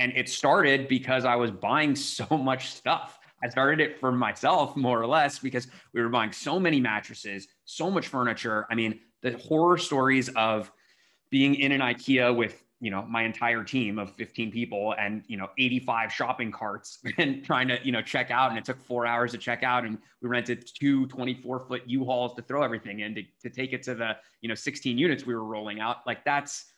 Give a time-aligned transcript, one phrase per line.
[0.00, 3.20] And it started because I was buying so much stuff.
[3.44, 7.48] I started it for myself, more or less, because we were buying so many mattresses,
[7.64, 8.66] so much furniture.
[8.70, 10.70] I mean, the horror stories of
[11.30, 15.36] being in an IKEA with you know my entire team of 15 people and you
[15.36, 19.06] know 85 shopping carts and trying to you know check out and it took four
[19.06, 23.14] hours to check out and we rented two 24 foot u-hauls to throw everything in
[23.14, 26.24] to, to take it to the you know 16 units we were rolling out like
[26.24, 26.69] that's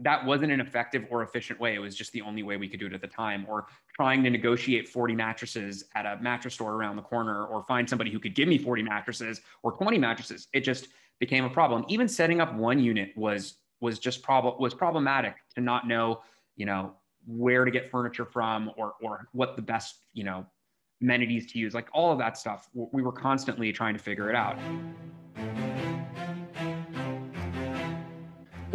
[0.00, 2.80] that wasn't an effective or efficient way it was just the only way we could
[2.80, 6.74] do it at the time or trying to negotiate 40 mattresses at a mattress store
[6.74, 10.48] around the corner or find somebody who could give me 40 mattresses or 20 mattresses
[10.52, 10.88] it just
[11.18, 15.60] became a problem even setting up one unit was was just problem was problematic to
[15.60, 16.22] not know,
[16.56, 16.94] you know,
[17.26, 20.46] where to get furniture from or or what the best, you know,
[21.02, 22.68] amenities to use, like all of that stuff.
[22.74, 24.56] We were constantly trying to figure it out.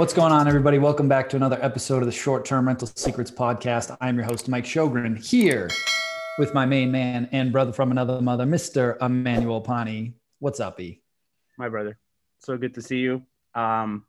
[0.00, 0.78] What's going on, everybody?
[0.78, 3.94] Welcome back to another episode of the Short Term Rental Secrets Podcast.
[4.00, 5.68] I'm your host, Mike Sjogren, here
[6.38, 8.96] with my main man and brother from another mother, Mr.
[9.02, 10.14] Emmanuel Pani.
[10.38, 11.02] What's up, E?
[11.58, 11.98] My brother.
[12.38, 13.22] So good to see you.
[13.54, 14.06] Um,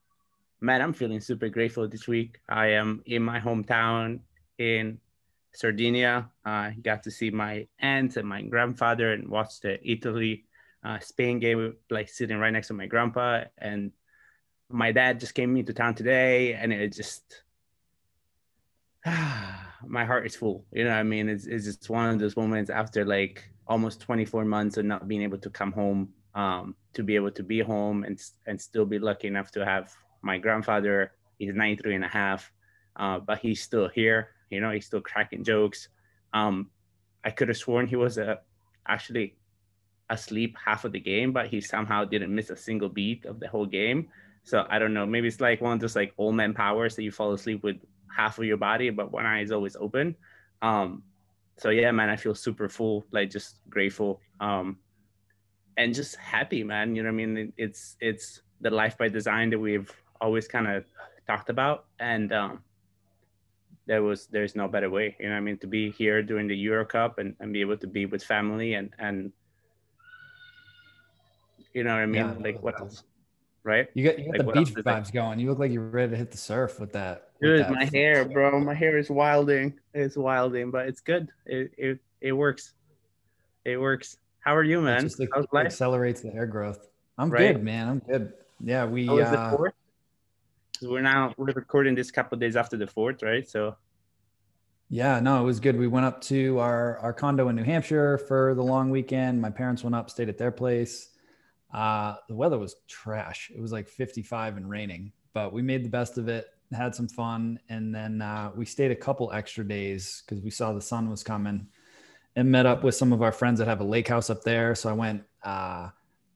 [0.62, 2.40] man, I'm feeling super grateful this week.
[2.48, 4.22] I am in my hometown
[4.60, 4.98] in
[5.52, 6.30] Sardinia.
[6.46, 10.46] I got to see my aunt and my grandfather and watch the Italy
[10.86, 13.44] uh, Spain game, like sitting right next to my grandpa.
[13.58, 13.92] And
[14.72, 17.44] my dad just came into town today and it just
[19.86, 20.66] my heart is full.
[20.72, 21.30] You know i mean?
[21.30, 25.22] It's, it's just one of those moments after like almost 24 months of not being
[25.22, 29.00] able to come home um, to be able to be home and, and still be
[29.00, 31.14] lucky enough to have my grandfather.
[31.38, 32.52] He's 93 and a half
[32.96, 34.30] uh, but he's still here.
[34.50, 35.90] You know he's still cracking jokes.
[36.34, 36.70] Um,
[37.24, 38.36] i could have sworn he was uh,
[38.88, 39.36] actually
[40.10, 43.48] asleep half of the game but he somehow didn't miss a single beat of the
[43.48, 44.08] whole game
[44.44, 45.06] so I don't know.
[45.06, 47.78] Maybe it's like one of those like old man powers that you fall asleep with
[48.16, 50.16] half of your body, but one eye is always open.
[50.62, 51.04] Um,
[51.58, 54.78] so yeah, man, I feel super full, like just grateful, um,
[55.78, 56.96] and just happy, man.
[56.96, 57.54] You know what I mean?
[57.58, 60.86] It's it's the life by design that we've always kind of
[61.28, 62.64] talked about, and um,
[63.86, 65.16] there was there's no better way.
[65.20, 65.58] You know what I mean?
[65.60, 68.74] To be here during the Euro Cup and, and be able to be with family
[68.74, 69.32] and and
[71.74, 72.16] you know what I mean?
[72.16, 73.04] Yeah, like what else?
[73.64, 73.88] Right?
[73.94, 75.40] You got, you got like, the beach vibes going.
[75.40, 77.30] You look like you're ready to hit the surf with that.
[77.42, 78.60] Dude, with that my hair, bro.
[78.60, 79.80] My hair is wilding.
[79.94, 81.30] It's wilding, but it's good.
[81.46, 82.74] It it, it works.
[83.66, 84.18] It works.
[84.40, 85.00] How are you, man?
[85.00, 85.66] It just life?
[85.66, 86.88] accelerates the hair growth.
[87.18, 87.54] I'm right?
[87.54, 87.88] good, man.
[87.88, 88.34] I'm good.
[88.64, 89.06] Yeah, we.
[89.06, 89.74] How uh, the fourth?
[90.82, 93.48] We're now we're recording this couple days after the fourth, right?
[93.48, 93.76] So.
[94.94, 95.78] Yeah, no, it was good.
[95.78, 99.40] We went up to our our condo in New Hampshire for the long weekend.
[99.40, 101.11] My parents went up, stayed at their place
[101.74, 103.52] uh, the weather was trash.
[103.56, 107.08] It was like 55 and raining, but we made the best of it, had some
[107.08, 107.60] fun.
[107.70, 111.24] And then uh, we stayed a couple extra days because we saw the sun was
[111.24, 111.68] coming
[112.36, 114.76] and met up with some of our friends that have a lake house up there.
[114.76, 115.90] So I went, uh,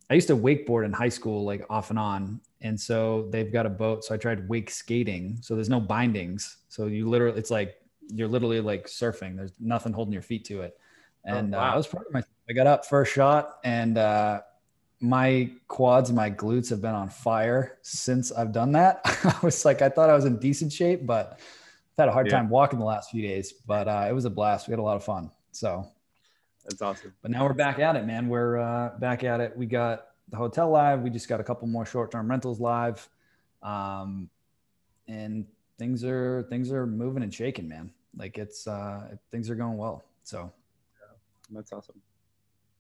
[0.09, 2.41] I used to wakeboard in high school, like off and on.
[2.62, 4.03] And so they've got a boat.
[4.03, 5.38] So I tried wake skating.
[5.41, 6.57] So there's no bindings.
[6.69, 7.75] So you literally, it's like,
[8.13, 9.35] you're literally like surfing.
[9.35, 10.78] There's nothing holding your feet to it.
[11.28, 11.69] Oh, and oh, wow.
[11.69, 12.31] uh, I was proud of myself.
[12.50, 14.41] I got up first shot and uh,
[15.01, 19.01] my quads and my glutes have been on fire since I've done that.
[19.06, 22.28] I was like, I thought I was in decent shape, but I've had a hard
[22.28, 22.33] yeah.
[22.33, 23.53] time walking the last few days.
[23.53, 24.67] But uh, it was a blast.
[24.67, 25.31] We had a lot of fun.
[25.51, 25.88] So
[26.63, 27.13] that's awesome.
[27.22, 28.28] But now we're back at it, man.
[28.28, 29.55] We're uh, back at it.
[29.55, 31.01] We got the hotel live.
[31.01, 33.07] We just got a couple more short-term rentals live,
[33.61, 34.29] um,
[35.07, 35.45] and
[35.78, 37.91] things are things are moving and shaking, man.
[38.17, 40.03] Like it's uh, things are going well.
[40.23, 40.52] So
[40.99, 41.16] yeah,
[41.52, 42.02] that's awesome.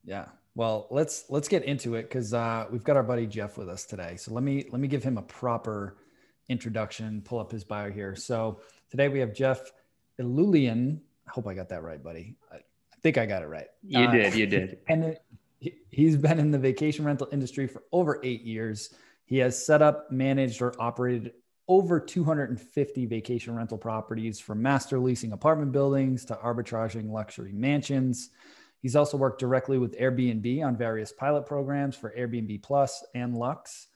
[0.03, 0.25] Yeah.
[0.55, 3.85] Well, let's let's get into it because uh, we've got our buddy Jeff with us
[3.85, 4.15] today.
[4.15, 5.97] So let me let me give him a proper
[6.47, 7.21] introduction.
[7.21, 8.15] Pull up his bio here.
[8.15, 9.71] So today we have Jeff
[10.19, 10.99] Iloulian.
[11.27, 12.35] I hope I got that right, buddy.
[12.51, 12.59] I,
[13.01, 13.67] think I got it right.
[13.83, 14.33] You uh, did.
[14.33, 14.79] You did.
[14.87, 15.17] And
[15.91, 18.95] he's been in the vacation rental industry for over eight years.
[19.25, 21.33] He has set up, managed, or operated
[21.67, 28.29] over 250 vacation rental properties from master leasing apartment buildings to arbitraging luxury mansions.
[28.85, 33.87] He's also worked directly with Airbnb on various pilot programs for Airbnb Plus and Luxe.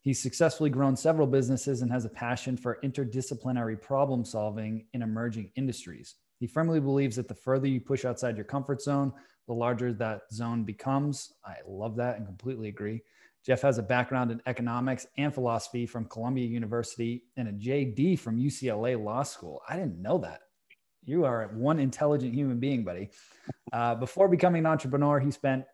[0.00, 5.50] He's successfully grown several businesses and has a passion for interdisciplinary problem solving in emerging
[5.54, 6.14] industries.
[6.40, 9.12] He firmly believes that the further you push outside your comfort zone,
[9.48, 11.34] the larger that zone becomes.
[11.44, 13.02] I love that and completely agree.
[13.44, 18.38] Jeff has a background in economics and philosophy from Columbia University and a JD from
[18.38, 19.60] UCLA Law School.
[19.68, 20.40] I didn't know that.
[21.04, 23.10] You are one intelligent human being, buddy.
[23.72, 25.64] Uh, before becoming an entrepreneur, he spent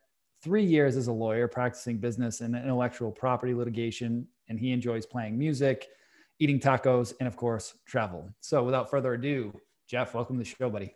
[0.42, 5.38] three years as a lawyer practicing business and intellectual property litigation, and he enjoys playing
[5.38, 5.88] music,
[6.38, 8.30] eating tacos, and of course, travel.
[8.40, 9.52] So, without further ado,
[9.86, 10.94] Jeff, welcome to the show, buddy.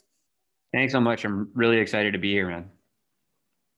[0.73, 1.25] Thanks so much.
[1.25, 2.71] I'm really excited to be here, man.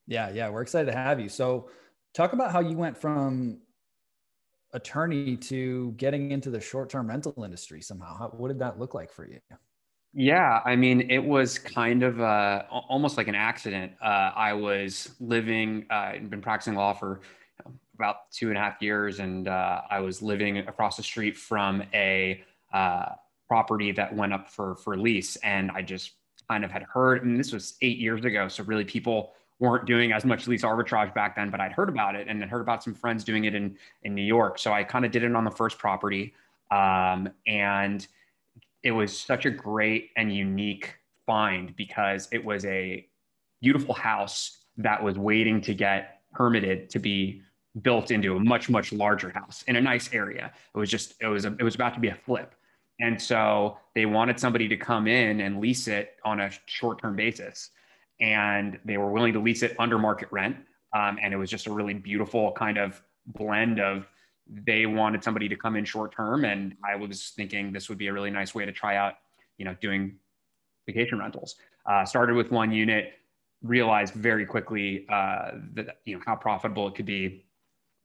[0.06, 1.29] Yeah, yeah, we're excited to have you.
[1.29, 1.69] So,
[2.12, 3.59] talk about how you went from
[4.73, 8.17] attorney to getting into the short-term rental industry somehow.
[8.19, 9.41] How, what did that look like for you?
[10.17, 13.93] Yeah, I mean, it was kind of uh, almost like an accident.
[14.01, 17.21] Uh, I was living, uh, and been practicing law for
[17.97, 21.83] about two and a half years, and uh, I was living across the street from
[21.93, 23.07] a uh,
[23.49, 26.13] property that went up for for lease, and I just
[26.49, 30.13] kind of had heard, and this was eight years ago, so really people weren't doing
[30.13, 32.85] as much lease arbitrage back then, but I'd heard about it and had heard about
[32.85, 34.61] some friends doing it in in New York.
[34.61, 36.35] So I kind of did it on the first property,
[36.71, 38.07] um, and
[38.85, 40.95] it was such a great and unique
[41.27, 43.09] find because it was a
[43.61, 47.41] beautiful house that was waiting to get permitted to be
[47.81, 50.53] built into a much much larger house in a nice area.
[50.75, 52.55] It was just it was a, it was about to be a flip.
[53.01, 57.71] And so they wanted somebody to come in and lease it on a short-term basis.
[58.21, 60.57] And they were willing to lease it under market rent.
[60.93, 64.07] Um, and it was just a really beautiful kind of blend of
[64.46, 68.08] they wanted somebody to come in short term and i was thinking this would be
[68.08, 69.14] a really nice way to try out
[69.56, 70.17] you know doing
[70.87, 71.56] vacation rentals.
[71.87, 73.14] Uh, started with one unit
[73.62, 77.44] realized very quickly uh, that you know how profitable it could be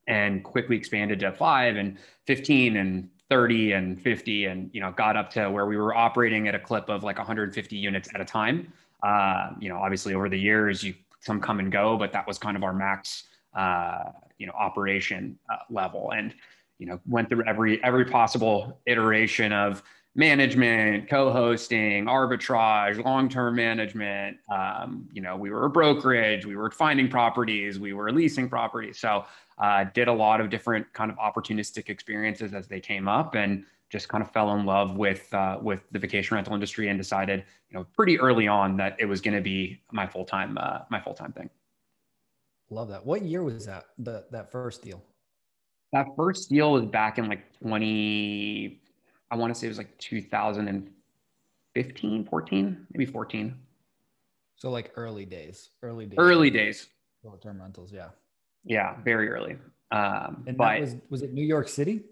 [0.07, 5.15] and quickly expanded to five and 15 and 30 and 50 and you know got
[5.15, 8.25] up to where we were operating at a clip of like 150 units at a
[8.25, 8.71] time.
[9.03, 12.37] Uh, you know obviously over the years you some come and go but that was
[12.37, 16.33] kind of our max uh, you know operation uh, level and
[16.77, 19.83] you know went through every every possible iteration of
[20.15, 24.37] management co-hosting arbitrage long-term management.
[24.51, 28.99] Um, you know we were a brokerage we were finding properties we were leasing properties.
[28.99, 29.25] So
[29.59, 33.65] uh, did a lot of different kind of opportunistic experiences as they came up and
[33.89, 37.43] just kind of fell in love with uh, with the vacation rental industry and decided
[37.69, 40.99] you know pretty early on that it was going to be my full-time uh, my
[40.99, 41.49] full-time thing
[42.69, 43.05] Love that.
[43.05, 43.85] What year was that?
[43.97, 45.01] The that first deal?
[45.91, 48.79] That first deal was back in like 20,
[49.31, 53.55] I want to say it was like 2015, 14, maybe 14.
[54.55, 56.19] So like early days, early days.
[56.19, 56.89] Early days.
[57.23, 58.09] Short term rentals, yeah.
[58.65, 59.57] Yeah, very early.
[59.91, 62.03] Um, and but was was it New York City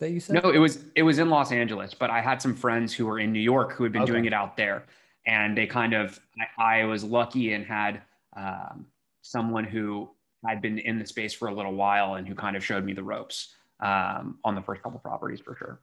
[0.00, 0.42] that you said?
[0.42, 3.20] No, it was it was in Los Angeles, but I had some friends who were
[3.20, 4.10] in New York who had been okay.
[4.10, 4.84] doing it out there,
[5.26, 6.18] and they kind of
[6.58, 8.02] I, I was lucky and had
[8.36, 8.86] um,
[9.22, 10.10] someone who
[10.46, 12.92] had been in the space for a little while and who kind of showed me
[12.92, 15.80] the ropes um, on the first couple properties for sure.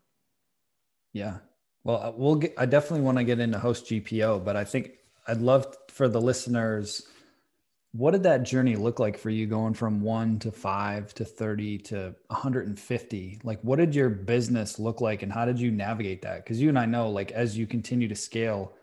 [1.13, 1.37] Yeah.
[1.83, 4.91] Well, uh, we'll get, I definitely want to get into host GPO, but I think
[5.27, 7.07] I'd love for the listeners,
[7.91, 11.79] what did that journey look like for you going from one to five to 30
[11.79, 13.39] to 150?
[13.43, 16.43] Like, what did your business look like and how did you navigate that?
[16.43, 18.73] Because you and I know, like, as you continue to scale,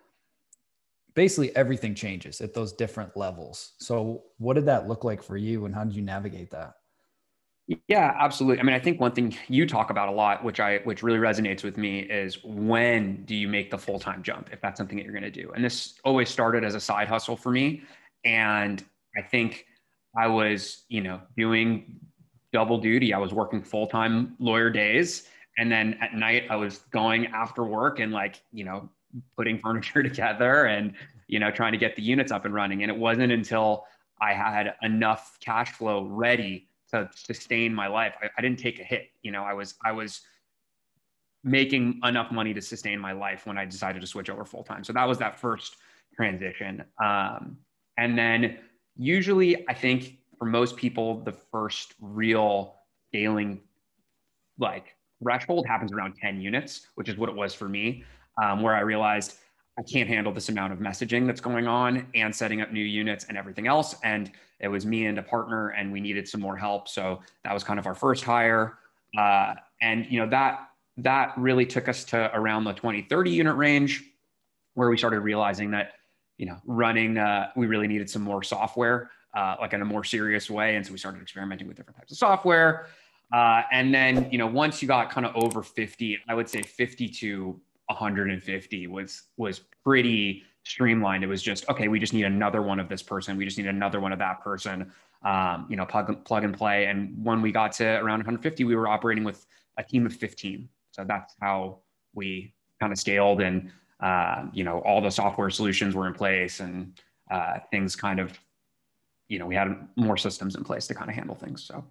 [1.17, 3.73] basically everything changes at those different levels.
[3.79, 6.75] So, what did that look like for you, and how did you navigate that?
[7.89, 8.61] Yeah, absolutely.
[8.61, 11.19] I mean, I think one thing you talk about a lot, which I which really
[11.19, 14.97] resonates with me, is when do you make the full time jump if that's something
[14.97, 15.51] that you're going to do?
[15.53, 17.83] And this always started as a side hustle for me,
[18.25, 18.85] and
[19.17, 19.67] I think
[20.17, 21.99] I was, you know, doing
[22.53, 23.13] double duty.
[23.13, 25.27] I was working full time lawyer days,
[25.59, 28.89] and then at night I was going after work and like, you know,
[29.37, 30.95] putting furniture together and
[31.29, 32.83] you know trying to get the units up and running.
[32.83, 33.85] And it wasn't until
[34.21, 38.85] i had enough cash flow ready to sustain my life I, I, didn't take a
[38.85, 39.09] hit.
[39.23, 40.23] You know i was i was
[41.45, 44.85] making enough money to sustain my life when i decided to switch over full time
[44.85, 45.77] so that was that first
[46.15, 46.83] transition.
[47.05, 47.59] Um,
[47.99, 48.59] and then
[48.97, 52.77] usually i think for most people the first real
[53.09, 53.61] scaling
[54.59, 58.05] like threshold happens around 10 units which is what it was for me
[58.43, 59.39] um, where I realized
[59.79, 63.27] I can't handle this amount of messaging that's going on and setting up new units
[63.29, 63.95] and everything else.
[64.03, 66.89] And it was me and a partner, and we needed some more help.
[66.89, 68.79] So that was kind of our first hire.
[69.17, 73.57] Uh, and you know that that really took us to around the 20, 30 unit
[73.57, 74.03] range,
[74.75, 75.93] where we started realizing that
[76.39, 80.05] you know running uh, we really needed some more software, uh, like in a more
[80.05, 80.77] serious way.
[80.77, 82.87] And so we started experimenting with different types of software.
[83.33, 86.63] Uh, and then, you know, once you got kind of over 50, I would say
[86.63, 91.23] 50 to 150 was was pretty streamlined.
[91.25, 91.89] It was just okay.
[91.89, 93.37] We just need another one of this person.
[93.37, 94.93] We just need another one of that person.
[95.23, 96.87] Um, you know, plug plug and play.
[96.87, 100.69] And when we got to around 150, we were operating with a team of 15.
[100.93, 101.81] So that's how
[102.15, 106.61] we kind of scaled, and uh, you know, all the software solutions were in place,
[106.61, 106.99] and
[107.31, 108.39] uh, things kind of,
[109.29, 111.65] you know, we had more systems in place to kind of handle things.
[111.65, 111.85] So,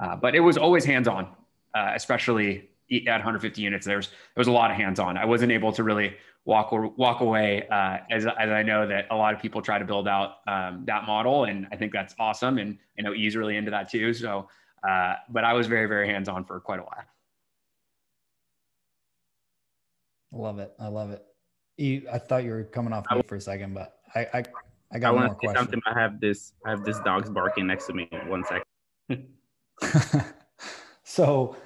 [0.00, 1.26] uh, but it was always hands on,
[1.74, 3.86] uh, especially at 150 units.
[3.86, 5.16] There's there was a lot of hands on.
[5.16, 6.16] I wasn't able to really
[6.46, 9.78] walk or walk away uh, as, as I know that a lot of people try
[9.78, 11.44] to build out um, that model.
[11.44, 12.58] And I think that's awesome.
[12.58, 14.14] And I know E's really into that too.
[14.14, 14.48] So,
[14.88, 17.04] uh, but I was very, very hands-on for quite a while.
[20.32, 20.72] Love it.
[20.78, 21.24] I love it.
[22.10, 24.44] I thought you were coming off mute for a second, but I, I,
[24.92, 25.56] I got I one more question.
[25.56, 25.80] Something.
[25.86, 28.08] I have this, I have this dog's barking next to me.
[28.28, 29.26] One second.
[31.04, 31.56] so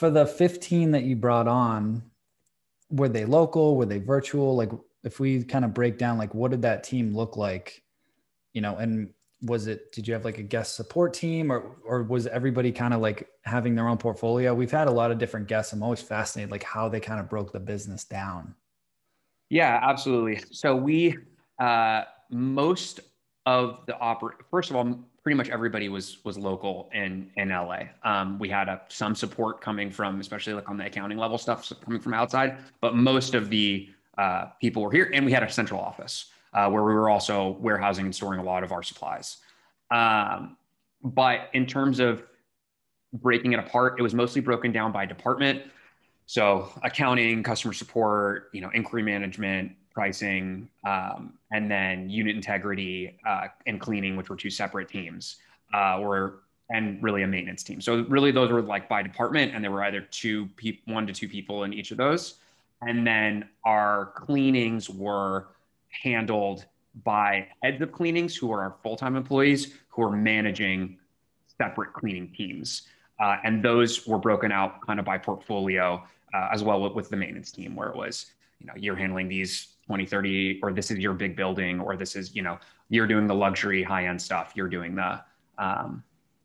[0.00, 2.02] for the 15 that you brought on,
[2.88, 3.76] were they local?
[3.76, 4.56] Were they virtual?
[4.56, 4.70] Like
[5.04, 7.82] if we kind of break down like what did that team look like?
[8.54, 12.02] You know and was it did you have like a guest support team or or
[12.02, 14.54] was everybody kind of like having their own portfolio?
[14.54, 15.74] We've had a lot of different guests.
[15.74, 18.54] I'm always fascinated like how they kind of broke the business down.
[19.50, 20.42] Yeah absolutely.
[20.50, 21.18] So we
[21.58, 23.00] uh most
[23.44, 27.80] of the oper first of all pretty much everybody was was local in in LA.
[28.02, 31.70] Um, we had a, some support coming from, especially like on the accounting level stuff
[31.84, 35.50] coming from outside, but most of the uh, people were here, and we had a
[35.50, 39.38] central office uh, where we were also warehousing and storing a lot of our supplies.
[39.90, 40.56] Um,
[41.02, 42.22] but in terms of
[43.12, 45.62] breaking it apart, it was mostly broken down by department.
[46.26, 53.48] So accounting, customer support, you know, inquiry management, pricing, um, and then unit integrity uh,
[53.66, 55.36] and cleaning, which were two separate teams,
[55.74, 56.36] uh, were
[56.70, 57.82] and really a maintenance team.
[57.82, 61.12] So really, those were like by department, and there were either two people, one to
[61.12, 62.36] two people in each of those,
[62.80, 65.48] and then our cleanings were
[65.90, 66.64] handled
[67.04, 70.96] by heads of cleanings who are our full-time employees who are managing
[71.58, 72.88] separate cleaning teams.
[73.18, 76.02] Uh, and those were broken out kind of by portfolio
[76.32, 78.30] uh, as well with, with, the maintenance team where it was
[78.60, 82.14] you know you're handling these 20 30 or this is your big building or this
[82.14, 82.56] is you know
[82.90, 85.20] you're doing the luxury high end stuff you're doing the
[85.58, 86.04] um,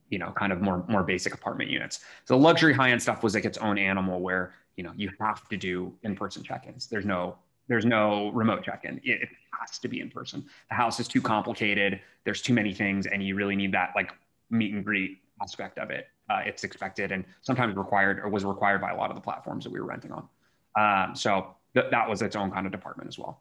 [0.09, 1.99] you know kind of more more basic apartment units.
[2.25, 5.47] So luxury high end stuff was like its own animal where you know you have
[5.49, 6.87] to do in-person check-ins.
[6.87, 7.37] There's no
[7.67, 8.97] there's no remote check-in.
[9.03, 10.43] It, it has to be in person.
[10.69, 12.01] The house is too complicated.
[12.23, 14.11] There's too many things and you really need that like
[14.49, 16.07] meet and greet aspect of it.
[16.29, 19.63] Uh, it's expected and sometimes required or was required by a lot of the platforms
[19.63, 20.27] that we were renting on.
[20.75, 23.39] Um, so that that was its own kind of department as well.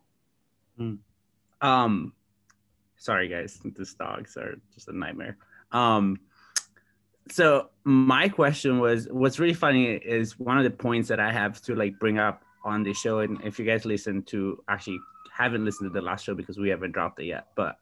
[0.78, 0.98] Mm.
[1.62, 2.12] Um,
[2.96, 5.38] sorry guys, these dogs are just a nightmare.
[5.72, 6.20] Um,
[7.30, 11.62] so my question was, what's really funny is one of the points that I have
[11.62, 14.98] to like bring up on the show, and if you guys listen to actually
[15.32, 17.76] haven't listened to the last show because we haven't dropped it yet, but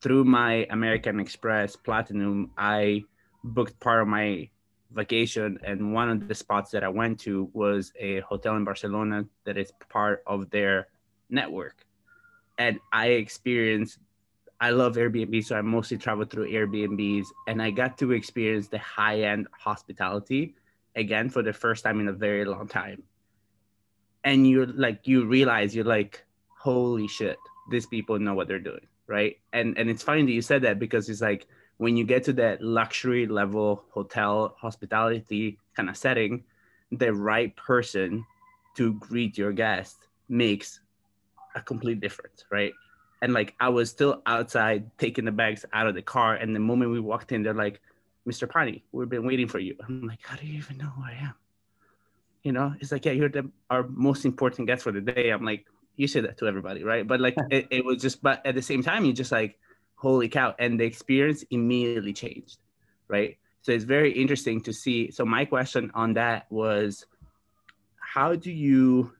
[0.00, 3.04] through my American Express Platinum, I
[3.44, 4.48] booked part of my
[4.92, 9.24] vacation and one of the spots that i went to was a hotel in barcelona
[9.44, 10.88] that is part of their
[11.28, 11.84] network.
[12.58, 13.98] And i experienced
[14.60, 18.78] i love airbnb so i mostly travel through airbnbs and i got to experience the
[18.78, 20.54] high-end hospitality
[20.96, 23.02] again for the first time in a very long time.
[24.24, 27.38] And you're like you realize you're like holy shit
[27.70, 29.38] these people know what they're doing right?
[29.52, 32.32] And and it's funny that you said that because it's like when you get to
[32.34, 36.44] that luxury level hotel hospitality kind of setting,
[36.92, 38.26] the right person
[38.76, 39.96] to greet your guest
[40.28, 40.80] makes
[41.54, 42.72] a complete difference, right?
[43.22, 46.60] And like I was still outside taking the bags out of the car, and the
[46.60, 47.80] moment we walked in, they're like,
[48.26, 48.48] "Mr.
[48.48, 51.12] Pani, we've been waiting for you." I'm like, "How do you even know who I
[51.12, 51.34] am?"
[52.42, 55.44] You know, it's like, "Yeah, you're the our most important guest for the day." I'm
[55.44, 55.66] like,
[55.96, 58.62] "You say that to everybody, right?" But like, it, it was just, but at the
[58.62, 59.58] same time, you just like
[59.98, 62.58] holy cow and the experience immediately changed
[63.08, 63.38] right?
[63.62, 65.10] So it's very interesting to see.
[65.10, 67.06] So my question on that was
[67.98, 69.12] how do you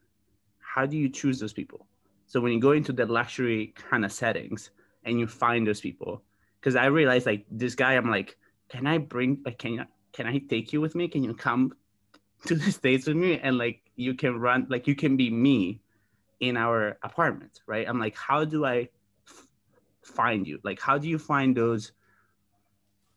[0.61, 1.87] how do you choose those people?
[2.27, 4.71] So when you go into the luxury kind of settings
[5.05, 6.23] and you find those people
[6.61, 8.37] because i realized like this guy i'm like
[8.69, 11.09] can i bring like can you can i take you with me?
[11.09, 11.73] Can you come
[12.47, 13.39] to the states with me?
[13.39, 15.81] And like you can run like you can be me
[16.41, 17.89] in our apartment right?
[17.89, 18.89] I'm like how do i
[20.09, 20.59] find you?
[20.65, 21.93] Like, how do you find those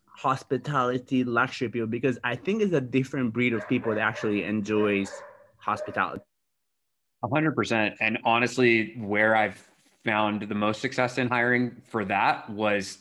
[0.05, 1.87] hospitality luxury people?
[1.87, 5.11] Because I think it's a different breed of people that actually enjoys
[5.57, 6.23] hospitality.
[7.23, 7.95] A hundred percent.
[7.99, 9.67] And honestly, where I've
[10.03, 12.99] found the most success in hiring for that was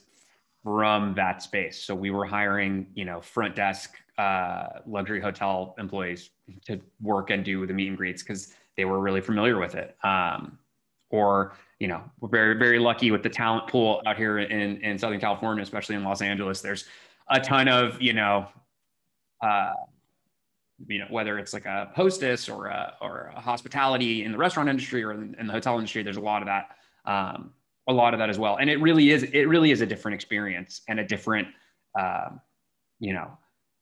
[0.63, 1.83] from that space.
[1.83, 6.31] So we were hiring, you know, front desk uh, luxury hotel employees
[6.67, 9.97] to work and do the meet and greets because they were really familiar with it.
[10.05, 10.59] Um,
[11.11, 14.99] or you know, we're very very lucky with the talent pool out here in in
[14.99, 16.61] Southern California, especially in Los Angeles.
[16.61, 16.87] There's
[17.29, 18.49] a ton of you know.
[19.43, 19.73] Uh,
[20.89, 24.69] you know whether it's like a hostess or a, or a hospitality in the restaurant
[24.69, 27.53] industry or in, the hotel industry there's a lot of that um,
[27.89, 30.15] a lot of that as well and it really is it really is a different
[30.15, 31.49] experience and a different
[31.99, 32.29] uh,
[32.99, 33.31] you know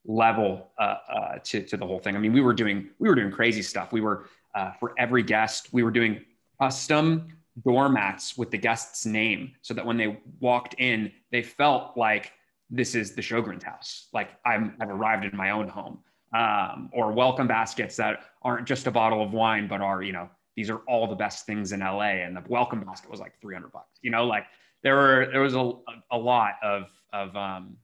[0.05, 3.15] level uh, uh, to, to the whole thing i mean we were doing we were
[3.15, 6.21] doing crazy stuff we were uh, for every guest we were doing
[6.59, 7.27] custom
[7.63, 12.31] doormats with the guest's name so that when they walked in they felt like
[12.69, 15.99] this is the Sjogren's house like i'm i've arrived in my own home
[16.33, 20.29] um, or welcome baskets that aren't just a bottle of wine, but are, you know,
[20.55, 22.21] these are all the best things in LA.
[22.21, 24.45] And the welcome basket was like 300 bucks, you know, like
[24.83, 25.71] there were, there was a,
[26.11, 27.77] a lot of, of, um,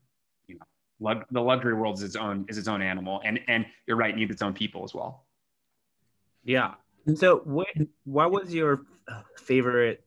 [0.48, 0.65] you know,
[1.00, 3.22] lug, the luxury world is its own, is its own animal.
[3.25, 5.25] And, and you're right, needs its own people as well.
[6.44, 6.75] Yeah.
[7.13, 7.67] So what,
[8.05, 8.81] what was your
[9.38, 10.03] favorite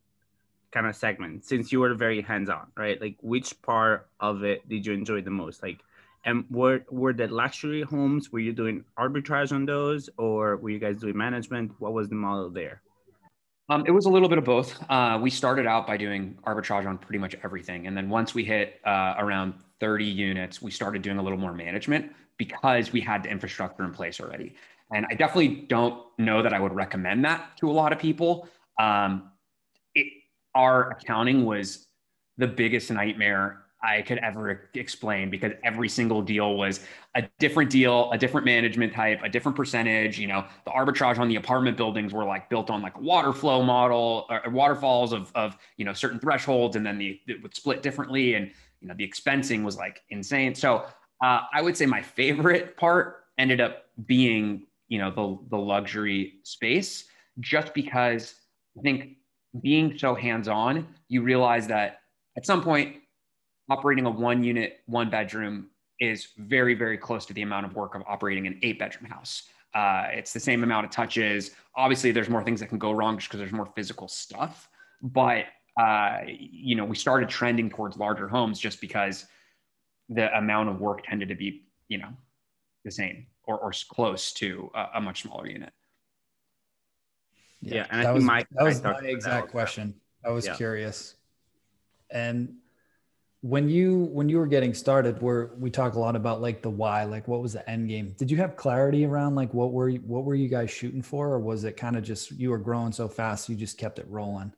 [0.71, 2.99] kind of segment since you were very hands-on, right?
[2.99, 5.63] Like which part of it did you enjoy the most?
[5.63, 5.79] Like
[6.25, 8.31] and were were the luxury homes?
[8.31, 11.71] Were you doing arbitrage on those, or were you guys doing management?
[11.79, 12.81] What was the model there?
[13.69, 14.77] Um, it was a little bit of both.
[14.89, 18.43] Uh, we started out by doing arbitrage on pretty much everything, and then once we
[18.43, 23.23] hit uh, around 30 units, we started doing a little more management because we had
[23.23, 24.55] the infrastructure in place already.
[24.93, 28.49] And I definitely don't know that I would recommend that to a lot of people.
[28.79, 29.31] Um,
[29.93, 30.07] it,
[30.55, 31.87] our accounting was
[32.37, 36.81] the biggest nightmare I could ever explain because every single deal was
[37.15, 40.19] a different deal, a different management type, a different percentage.
[40.19, 43.31] You know, the arbitrage on the apartment buildings were like built on like a water
[43.31, 46.75] flow model or waterfalls of, of, you know, certain thresholds.
[46.75, 48.33] And then the, it would split differently.
[48.33, 50.55] And, you know, the expensing was like insane.
[50.55, 50.85] So
[51.23, 56.39] uh, I would say my favorite part ended up being, you know, the, the luxury
[56.43, 57.05] space
[57.39, 58.35] just because
[58.77, 59.17] I think
[59.61, 62.01] being so hands-on, you realize that
[62.37, 62.97] at some point
[63.69, 65.67] operating a one unit, one bedroom
[65.99, 69.43] is very, very close to the amount of work of operating an eight bedroom house.
[69.73, 71.51] Uh, it's the same amount of touches.
[71.75, 74.69] Obviously, there's more things that can go wrong just because there's more physical stuff.
[75.01, 75.45] But
[75.79, 79.25] uh, you know, we started trending towards larger homes just because
[80.09, 82.09] the amount of work tended to be, you know,
[82.83, 85.73] the same or, or close to a, a much smaller unit.
[87.61, 89.95] Yeah, yeah and that was, my, that was my exact question.
[90.23, 90.55] I was yeah.
[90.55, 91.15] curious,
[92.11, 92.55] and
[93.41, 96.69] when you when you were getting started where we talk a lot about like the
[96.69, 99.87] why like what was the end game did you have clarity around like what were
[99.87, 102.57] you, what were you guys shooting for or was it kind of just you were
[102.57, 104.51] growing so fast you just kept it rolling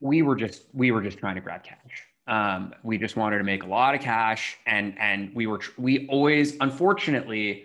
[0.00, 3.44] we were just we were just trying to grab cash um, we just wanted to
[3.44, 7.64] make a lot of cash and and we were we always unfortunately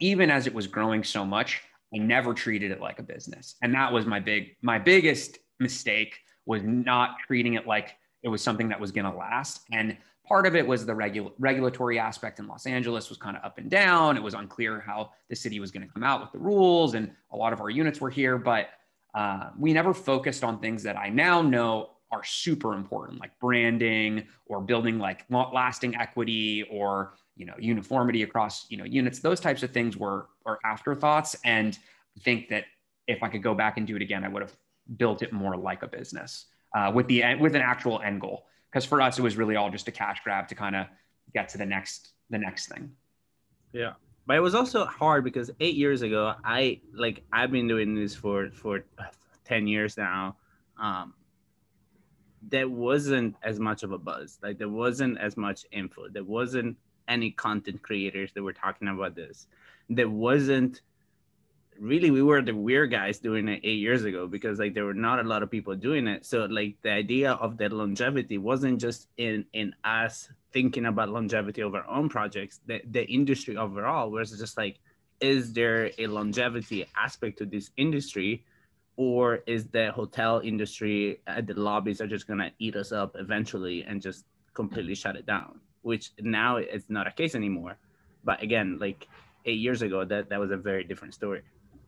[0.00, 1.62] even as it was growing so much
[1.94, 6.18] i never treated it like a business and that was my big my biggest mistake
[6.46, 9.60] was not treating it like it was something that was going to last.
[9.72, 13.44] And part of it was the regu- regulatory aspect in Los Angeles was kind of
[13.44, 14.16] up and down.
[14.16, 17.10] It was unclear how the city was going to come out with the rules, and
[17.30, 18.70] a lot of our units were here, but
[19.14, 24.26] uh, we never focused on things that I now know are super important, like branding
[24.46, 29.20] or building like lasting equity or you know uniformity across you know units.
[29.20, 31.78] Those types of things were are afterthoughts, and
[32.16, 32.64] I think that
[33.06, 34.56] if I could go back and do it again, I would have
[34.96, 38.46] built it more like a business uh, with the with an actual end goal.
[38.70, 40.86] Because for us, it was really all just a cash grab to kind of
[41.32, 42.90] get to the next the next thing.
[43.72, 43.92] Yeah,
[44.26, 48.14] but it was also hard because eight years ago, I like I've been doing this
[48.14, 48.84] for for
[49.44, 50.36] ten years now.
[50.80, 51.14] Um,
[52.48, 54.38] there wasn't as much of a buzz.
[54.42, 56.08] Like there wasn't as much info.
[56.08, 56.76] There wasn't
[57.08, 59.46] any content creators that were talking about this.
[59.88, 60.80] There wasn't
[61.80, 64.94] really we were the weird guys doing it eight years ago because like there were
[64.94, 68.80] not a lot of people doing it so like the idea of that longevity wasn't
[68.80, 74.10] just in in us thinking about longevity of our own projects the, the industry overall
[74.10, 74.78] was just like
[75.20, 78.44] is there a longevity aspect to this industry
[78.96, 83.16] or is the hotel industry uh, the lobbies are just going to eat us up
[83.18, 87.74] eventually and just completely shut it down which now it's not a case anymore
[88.24, 89.00] but again like
[89.44, 91.42] eight years ago that that was a very different story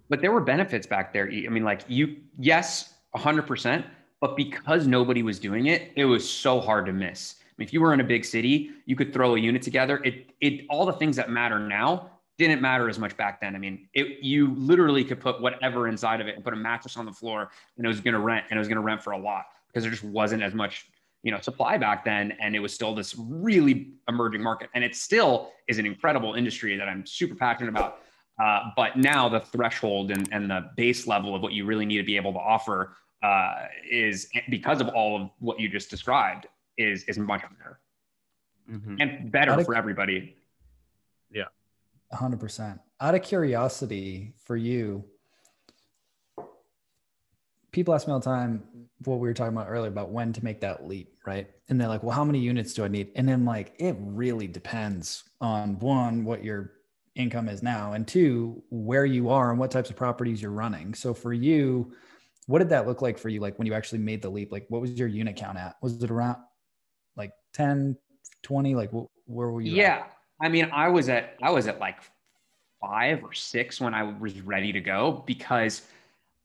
[0.08, 1.28] but there were benefits back there.
[1.28, 3.84] I mean, like you, yes, 100%,
[4.20, 7.36] but because nobody was doing it, it was so hard to miss.
[7.40, 10.00] I mean, if you were in a big city, you could throw a unit together.
[10.04, 13.56] It, it, all the things that matter now didn't matter as much back then.
[13.56, 16.96] I mean, it, you literally could put whatever inside of it and put a mattress
[16.96, 19.02] on the floor and it was going to rent and it was going to rent
[19.02, 20.88] for a lot because there just wasn't as much,
[21.28, 24.70] you know supply back then and it was still this really emerging market.
[24.74, 27.98] And it still is an incredible industry that i'm super passionate about.
[28.42, 31.98] Uh, but now the threshold and, and the base level of what you really need
[31.98, 36.46] to be able to offer uh, is because of all of what you just described
[36.78, 37.78] is is much better.
[38.70, 38.96] Mm-hmm.
[39.00, 40.36] and better for everybody.
[41.30, 41.44] Yeah.
[42.14, 45.04] 100% out of curiosity for you
[47.72, 48.62] people ask me all the time
[49.04, 51.48] what we were talking about earlier about when to make that leap, right?
[51.68, 53.10] And they're like, well, how many units do I need?
[53.14, 56.72] And then like, it really depends on one, what your
[57.14, 60.94] income is now, and two, where you are and what types of properties you're running.
[60.94, 61.92] So for you,
[62.46, 63.40] what did that look like for you?
[63.40, 65.76] Like when you actually made the leap, like what was your unit count at?
[65.82, 66.38] Was it around
[67.16, 67.96] like 10,
[68.42, 68.74] 20?
[68.74, 68.90] Like
[69.26, 69.72] where were you?
[69.72, 69.98] Yeah.
[69.98, 70.12] At?
[70.40, 71.98] I mean, I was at, I was at like
[72.80, 75.82] five or six when I was ready to go because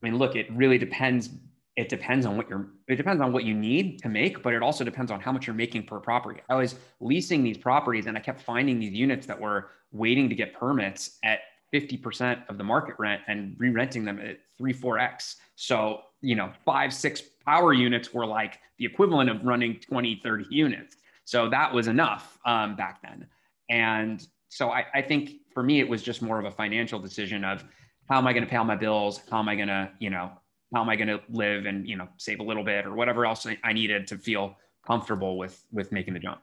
[0.03, 1.29] I mean, look, it really depends.
[1.77, 4.61] It depends on what you're, it depends on what you need to make, but it
[4.61, 6.41] also depends on how much you're making per property.
[6.49, 10.35] I was leasing these properties and I kept finding these units that were waiting to
[10.35, 11.39] get permits at
[11.73, 15.37] 50% of the market rent and re-renting them at three, four X.
[15.55, 20.45] So, you know, five, six power units were like the equivalent of running 20, 30
[20.49, 20.97] units.
[21.25, 23.25] So that was enough um, back then.
[23.69, 27.43] And so I, I think for me, it was just more of a financial decision
[27.43, 27.63] of,
[28.09, 29.21] how am I going to pay all my bills?
[29.29, 30.31] How am I going to, you know,
[30.73, 33.25] how am I going to live and, you know, save a little bit or whatever
[33.25, 36.41] else I needed to feel comfortable with, with making the jump.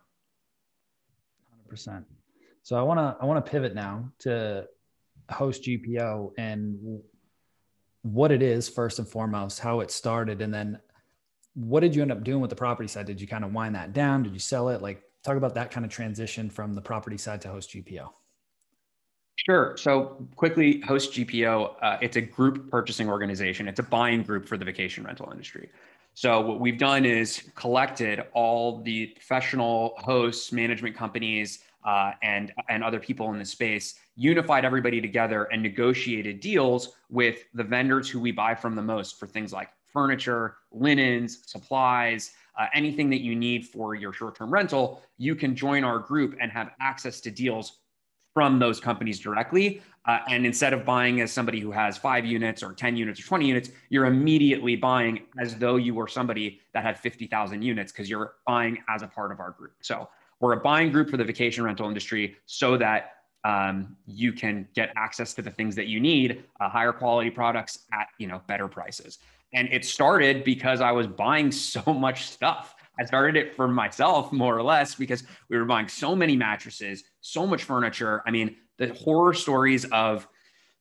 [1.70, 2.04] 100%.
[2.62, 4.66] So I want to, I want to pivot now to
[5.30, 7.00] host GPO and
[8.02, 10.40] what it is first and foremost, how it started.
[10.40, 10.80] And then
[11.54, 13.06] what did you end up doing with the property side?
[13.06, 14.22] Did you kind of wind that down?
[14.22, 14.82] Did you sell it?
[14.82, 18.08] Like talk about that kind of transition from the property side to host GPO.
[19.46, 19.74] Sure.
[19.78, 23.68] So quickly, Host GPO, uh, it's a group purchasing organization.
[23.68, 25.70] It's a buying group for the vacation rental industry.
[26.12, 32.84] So what we've done is collected all the professional hosts, management companies, uh, and and
[32.84, 38.20] other people in the space, unified everybody together, and negotiated deals with the vendors who
[38.20, 43.34] we buy from the most for things like furniture, linens, supplies, uh, anything that you
[43.34, 45.02] need for your short-term rental.
[45.16, 47.78] You can join our group and have access to deals
[48.40, 49.82] from those companies directly.
[50.06, 53.24] Uh, and instead of buying as somebody who has five units or 10 units or
[53.24, 58.08] 20 units, you're immediately buying as though you were somebody that had 50,000 units because
[58.08, 59.74] you're buying as a part of our group.
[59.82, 60.08] So
[60.40, 64.90] we're a buying group for the vacation rental industry so that um, you can get
[64.96, 68.68] access to the things that you need, uh, higher quality products at you know better
[68.68, 69.18] prices.
[69.52, 72.74] And it started because I was buying so much stuff.
[73.00, 77.02] I started it for myself more or less because we were buying so many mattresses,
[77.22, 78.22] so much furniture.
[78.26, 80.28] I mean, the horror stories of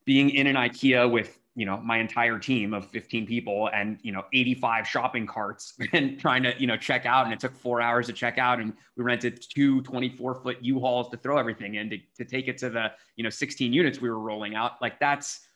[0.06, 4.12] being in an IKEA with you know my entire team of 15 people and you
[4.12, 7.82] know 85 shopping carts and trying to you know check out and it took four
[7.82, 11.90] hours to check out and we rented two 24 foot u-hauls to throw everything in
[11.90, 15.00] to, to take it to the you know 16 units we were rolling out like
[15.00, 15.49] that's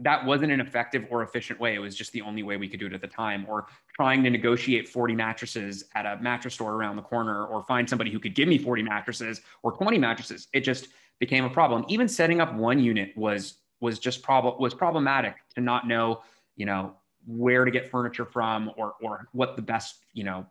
[0.00, 1.74] that wasn't an effective or efficient way.
[1.74, 3.46] It was just the only way we could do it at the time.
[3.48, 7.88] Or trying to negotiate 40 mattresses at a mattress store around the corner, or find
[7.88, 10.48] somebody who could give me 40 mattresses or 20 mattresses.
[10.52, 11.84] It just became a problem.
[11.88, 16.22] Even setting up one unit was was just problem was problematic to not know,
[16.56, 16.94] you know,
[17.26, 20.46] where to get furniture from or or what the best, you know,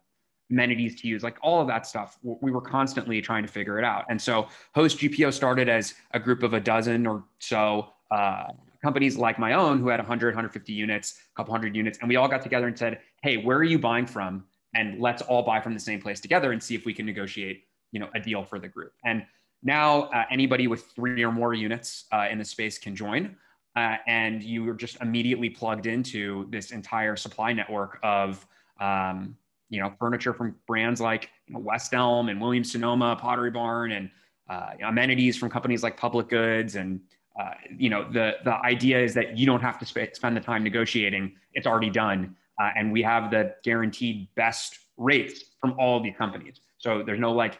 [0.51, 2.17] amenities to use, like all of that stuff.
[2.23, 4.05] We were constantly trying to figure it out.
[4.09, 8.47] And so Host GPO started as a group of a dozen or so uh,
[8.81, 12.15] companies like my own who had 100, 150 units, a couple hundred units, and we
[12.15, 15.59] all got together and said, "Hey, where are you buying from?" And let's all buy
[15.59, 18.43] from the same place together and see if we can negotiate, you know, a deal
[18.43, 18.93] for the group.
[19.03, 19.25] And
[19.63, 23.35] now uh, anybody with three or more units uh, in the space can join,
[23.75, 28.45] uh, and you are just immediately plugged into this entire supply network of,
[28.79, 29.35] um,
[29.69, 33.91] you know, furniture from brands like you know, West Elm and Williams Sonoma, Pottery Barn,
[33.91, 34.09] and
[34.49, 37.01] uh, amenities from companies like Public Goods and
[37.39, 40.41] uh, you know, the the idea is that you don't have to sp- spend the
[40.41, 46.01] time negotiating; it's already done, uh, and we have the guaranteed best rates from all
[46.01, 46.59] these companies.
[46.77, 47.59] So there's no like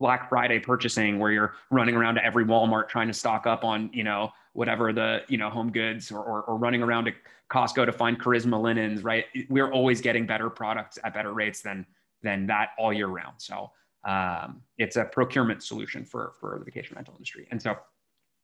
[0.00, 3.90] Black Friday purchasing where you're running around to every Walmart trying to stock up on
[3.92, 7.12] you know whatever the you know home goods or, or, or running around to
[7.50, 9.02] Costco to find charisma linens.
[9.02, 11.86] Right, we're always getting better products at better rates than
[12.22, 13.34] than that all year round.
[13.38, 13.70] So
[14.04, 17.76] um, it's a procurement solution for for the vacation rental industry, and so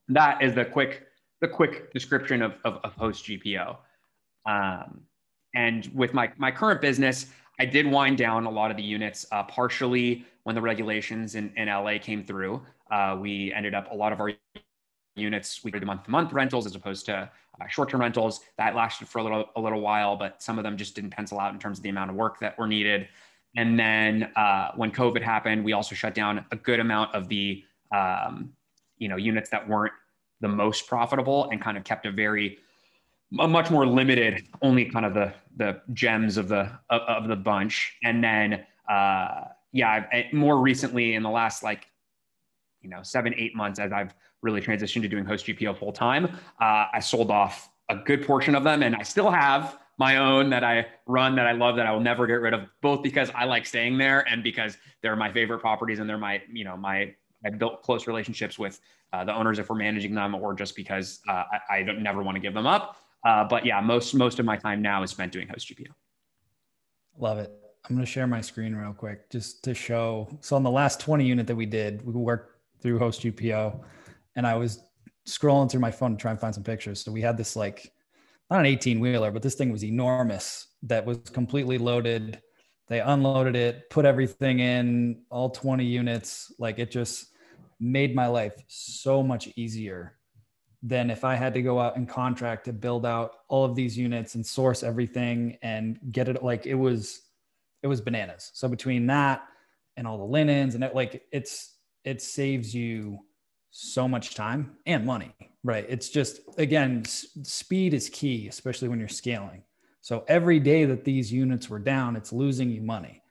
[0.09, 1.07] that is the quick
[1.41, 3.77] the quick description of, of, of host GPO.
[4.47, 5.03] Um,
[5.55, 7.27] and with my my current business,
[7.59, 11.53] I did wind down a lot of the units uh, partially when the regulations in,
[11.57, 12.63] in LA came through.
[12.91, 14.33] Uh, we ended up a lot of our
[15.17, 18.41] units we did month to month rentals as opposed to uh, short term rentals.
[18.59, 21.39] That lasted for a little a little while, but some of them just didn't pencil
[21.39, 23.09] out in terms of the amount of work that were needed.
[23.57, 27.63] And then uh, when COVID happened, we also shut down a good amount of the
[27.95, 28.53] um,
[28.99, 29.93] you know units that weren't
[30.41, 32.59] the most profitable and kind of kept a very
[33.41, 37.37] a much more limited, only kind of the the gems of the of, of the
[37.37, 37.97] bunch.
[38.05, 41.87] And then uh, yeah, I've, more recently in the last like
[42.83, 46.27] you know seven eight months as I've really transitioned to doing host GPO full time,
[46.61, 50.51] uh, I sold off a good portion of them, and I still have my own
[50.51, 53.31] that I run that I love that I will never get rid of, both because
[53.35, 56.77] I like staying there and because they're my favorite properties and they're my you know
[56.77, 58.81] my I built close relationships with
[59.13, 62.23] uh, the owners if we're managing them, or just because uh, I, I, don't never
[62.23, 62.97] want to give them up.
[63.25, 65.89] Uh, but yeah, most most of my time now is spent doing host GPO.
[67.19, 67.51] Love it.
[67.89, 70.29] I'm going to share my screen real quick just to show.
[70.41, 73.85] So on the last 20 unit that we did, we worked through host GPO,
[74.37, 74.83] and I was
[75.29, 77.01] scrolling through my phone to try and find some pictures.
[77.03, 77.93] So we had this like
[78.51, 82.41] not an 18 wheeler, but this thing was enormous that was completely loaded.
[82.89, 86.53] They unloaded it, put everything in, all 20 units.
[86.59, 87.34] Like it just
[87.85, 90.17] made my life so much easier
[90.83, 93.97] than if I had to go out and contract to build out all of these
[93.97, 97.23] units and source everything and get it like it was
[97.83, 98.51] it was bananas.
[98.55, 99.43] So between that
[99.97, 103.19] and all the linens and it like it's it saves you
[103.71, 105.87] so much time and money, right?
[105.89, 109.63] It's just again s- speed is key especially when you're scaling.
[110.01, 113.23] So every day that these units were down, it's losing you money.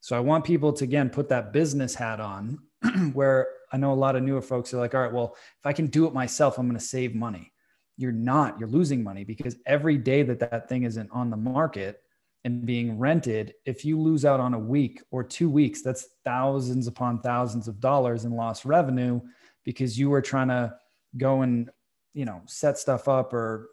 [0.00, 2.58] So I want people to again put that business hat on
[3.12, 5.72] where I know a lot of newer folks are like, all right, well, if I
[5.72, 7.52] can do it myself, I'm going to save money.
[7.96, 12.02] You're not, you're losing money because every day that that thing isn't on the market
[12.44, 16.86] and being rented, if you lose out on a week or two weeks, that's thousands
[16.86, 19.20] upon thousands of dollars in lost revenue
[19.64, 20.74] because you were trying to
[21.16, 21.70] go and,
[22.14, 23.70] you know, set stuff up or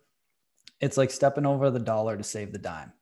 [0.80, 2.94] it's like stepping over the dollar to save the dime.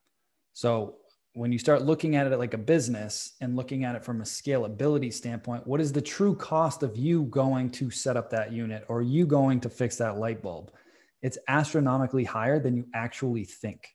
[0.52, 0.96] So
[1.34, 4.24] when you start looking at it like a business and looking at it from a
[4.24, 8.84] scalability standpoint, what is the true cost of you going to set up that unit
[8.88, 10.72] or you going to fix that light bulb?
[11.22, 13.88] It's astronomically higher than you actually think.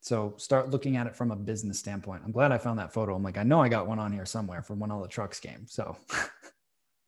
[0.00, 2.22] So start looking at it from a business standpoint.
[2.24, 3.14] I'm glad I found that photo.
[3.14, 5.38] I'm like, I know I got one on here somewhere from when all the trucks
[5.38, 5.66] came.
[5.68, 5.96] So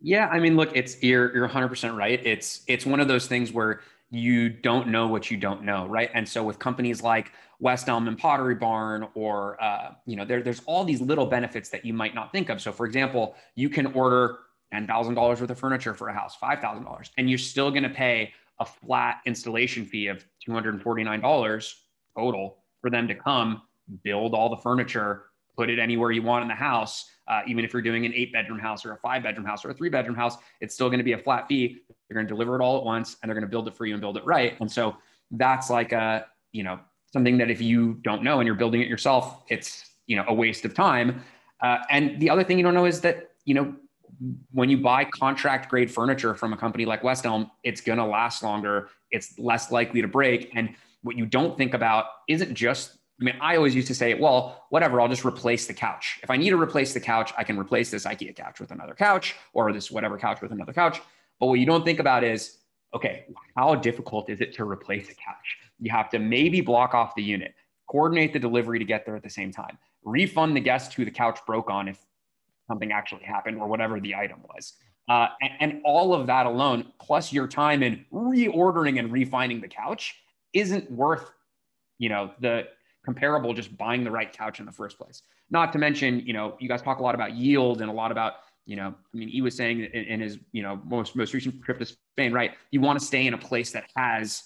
[0.06, 2.20] Yeah, I mean, look, it's you're you're 100% right.
[2.26, 6.10] It's it's one of those things where you don't know what you don't know, right?
[6.14, 10.42] And so with companies like West Elm and Pottery Barn, or uh, you know, there,
[10.42, 12.60] there's all these little benefits that you might not think of.
[12.60, 14.38] So, for example, you can order
[14.72, 17.70] ten thousand dollars worth of furniture for a house, five thousand dollars, and you're still
[17.70, 21.82] going to pay a flat installation fee of two hundred and forty nine dollars
[22.16, 23.62] total for them to come
[24.02, 25.24] build all the furniture,
[25.56, 27.10] put it anywhere you want in the house.
[27.26, 29.70] Uh, even if you're doing an eight bedroom house or a five bedroom house or
[29.70, 31.78] a three bedroom house, it's still going to be a flat fee.
[32.08, 33.86] They're going to deliver it all at once and they're going to build it for
[33.86, 34.58] you and build it right.
[34.60, 34.96] And so
[35.30, 36.78] that's like a, you know,
[37.12, 40.34] something that if you don't know and you're building it yourself, it's, you know, a
[40.34, 41.22] waste of time.
[41.62, 43.74] Uh, and the other thing you don't know is that, you know,
[44.52, 48.04] when you buy contract grade furniture from a company like West Elm, it's going to
[48.04, 48.88] last longer.
[49.10, 50.50] It's less likely to break.
[50.54, 54.14] And what you don't think about isn't just I mean, I always used to say,
[54.14, 56.18] well, whatever, I'll just replace the couch.
[56.22, 58.94] If I need to replace the couch, I can replace this IKEA couch with another
[58.94, 61.00] couch or this whatever couch with another couch.
[61.40, 62.58] But what you don't think about is,
[62.94, 65.58] okay, how difficult is it to replace a couch?
[65.80, 67.54] You have to maybe block off the unit,
[67.90, 71.10] coordinate the delivery to get there at the same time, refund the guest who the
[71.10, 71.98] couch broke on if
[72.68, 74.74] something actually happened or whatever the item was.
[75.08, 79.68] Uh, and, and all of that alone, plus your time in reordering and refining the
[79.68, 80.14] couch,
[80.54, 81.30] isn't worth,
[81.98, 82.66] you know, the
[83.04, 85.22] comparable just buying the right couch in the first place.
[85.50, 88.10] Not to mention, you know, you guys talk a lot about yield and a lot
[88.12, 88.34] about
[88.66, 91.62] you know, I mean, he was saying in, in his, you know, most most recent
[91.62, 92.52] trip to Spain, right?
[92.70, 94.42] You want to stay in a place that has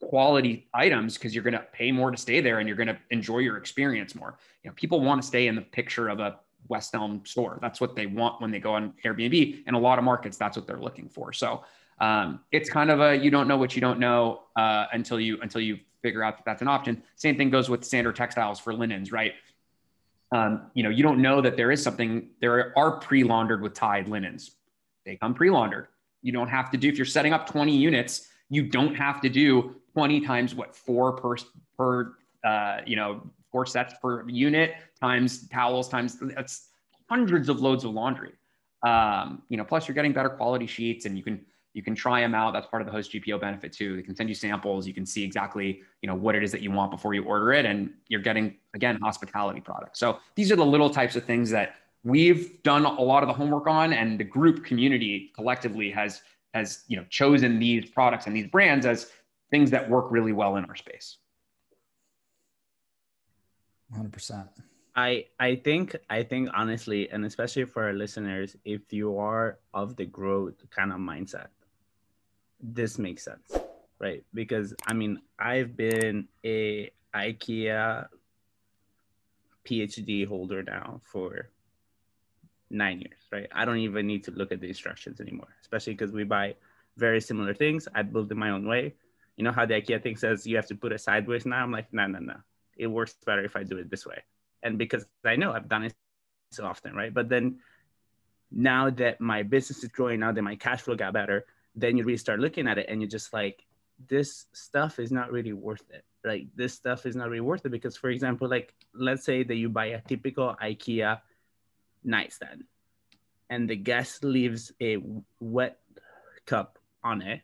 [0.00, 2.98] quality items because you're going to pay more to stay there and you're going to
[3.10, 4.38] enjoy your experience more.
[4.62, 7.58] You know, people want to stay in the picture of a West Elm store.
[7.60, 9.64] That's what they want when they go on Airbnb.
[9.66, 11.32] And a lot of markets, that's what they're looking for.
[11.32, 11.64] So
[12.00, 15.40] um, it's kind of a you don't know what you don't know uh, until you
[15.42, 17.02] until you figure out that that's an option.
[17.16, 19.32] Same thing goes with standard textiles for linens, right?
[20.34, 24.08] Um, you know, you don't know that there is something, there are pre-laundered with Tide
[24.08, 24.56] linens.
[25.06, 25.86] They come pre-laundered.
[26.22, 29.28] You don't have to do, if you're setting up 20 units, you don't have to
[29.28, 31.36] do 20 times what four per,
[31.78, 36.70] per, uh, you know, four sets per unit times towels times that's
[37.08, 38.32] hundreds of loads of laundry.
[38.84, 42.20] Um, you know, plus you're getting better quality sheets and you can you can try
[42.20, 42.52] them out.
[42.52, 43.96] That's part of the host GPO benefit too.
[43.96, 44.86] They can send you samples.
[44.86, 47.52] You can see exactly, you know, what it is that you want before you order
[47.52, 47.66] it.
[47.66, 49.98] And you're getting, again, hospitality products.
[49.98, 53.32] So these are the little types of things that we've done a lot of the
[53.32, 56.22] homework on and the group community collectively has,
[56.54, 59.10] has, you know, chosen these products and these brands as
[59.50, 61.18] things that work really well in our space.
[63.92, 64.48] 100%.
[64.96, 69.96] I I think I think honestly, and especially for our listeners, if you are of
[69.96, 71.48] the growth kind of mindset,
[72.72, 73.52] this makes sense,
[73.98, 74.24] right?
[74.32, 78.06] Because I mean, I've been a IKEA
[79.66, 81.50] PhD holder now for
[82.70, 83.48] nine years, right?
[83.52, 86.56] I don't even need to look at the instructions anymore, especially because we buy
[86.96, 87.86] very similar things.
[87.94, 88.94] I build it my own way.
[89.36, 91.62] You know how the IKEA thing says you have to put it sideways now?
[91.62, 92.36] I'm like, no, no, no.
[92.76, 94.22] It works better if I do it this way
[94.62, 95.94] and because I know I've done it
[96.50, 97.12] so often, right?
[97.12, 97.58] But then
[98.50, 102.04] now that my business is growing, now that my cash flow got better, then you
[102.04, 103.64] really start looking at it and you're just like,
[104.08, 106.04] this stuff is not really worth it.
[106.24, 109.54] Like this stuff is not really worth it because, for example, like let's say that
[109.56, 111.20] you buy a typical IKEA
[112.02, 112.64] nightstand,
[113.50, 114.98] and the guest leaves a
[115.40, 115.78] wet
[116.46, 117.42] cup on it,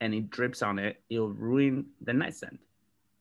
[0.00, 2.58] and it drips on it, it'll ruin the nightstand,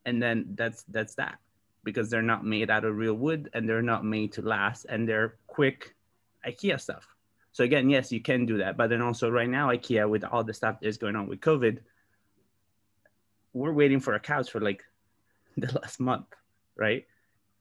[0.06, 1.40] and then that's that's that
[1.84, 5.10] because they're not made out of real wood and they're not made to last and
[5.10, 5.96] they're quick
[6.46, 7.08] IKEA stuff.
[7.54, 8.78] So again, yes, you can do that.
[8.78, 11.80] But then also right now, IKEA with all the stuff that's going on with COVID,
[13.54, 14.84] we're waiting for a couch for like
[15.58, 16.28] the last month,
[16.76, 17.06] right?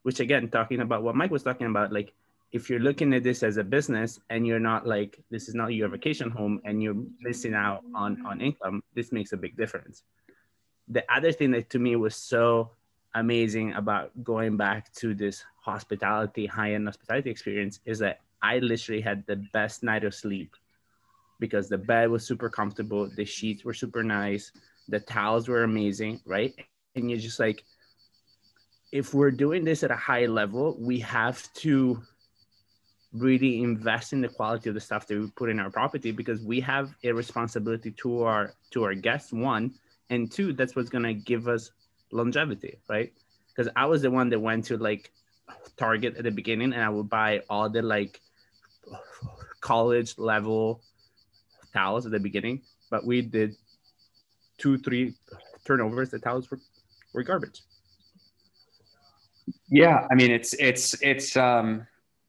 [0.03, 2.12] Which again, talking about what Mike was talking about, like
[2.53, 5.72] if you're looking at this as a business and you're not like this is not
[5.72, 10.03] your vacation home and you're missing out on on income, this makes a big difference.
[10.88, 12.70] The other thing that to me was so
[13.14, 19.00] amazing about going back to this hospitality, high end hospitality experience is that I literally
[19.00, 20.55] had the best night of sleep
[21.38, 24.53] because the bed was super comfortable, the sheets were super nice,
[24.88, 26.55] the towels were amazing, right?
[26.94, 27.64] And you're just like,
[28.92, 32.03] if we're doing this at a high level, we have to
[33.12, 36.40] really invest in the quality of the stuff that we put in our property because
[36.42, 39.74] we have a responsibility to our to our guests one
[40.11, 41.70] and two that's what's going to give us
[42.12, 43.12] longevity, right?
[43.48, 45.11] Because I was the one that went to like
[45.76, 48.20] Target at the beginning and I would buy all the like
[49.61, 50.83] college level
[51.72, 53.57] towels at the beginning, but we did
[54.59, 55.14] two, three
[55.64, 56.11] turnovers.
[56.11, 56.61] The towels were,
[57.12, 57.62] were garbage.
[59.68, 61.87] Yeah, I mean it's it's it's um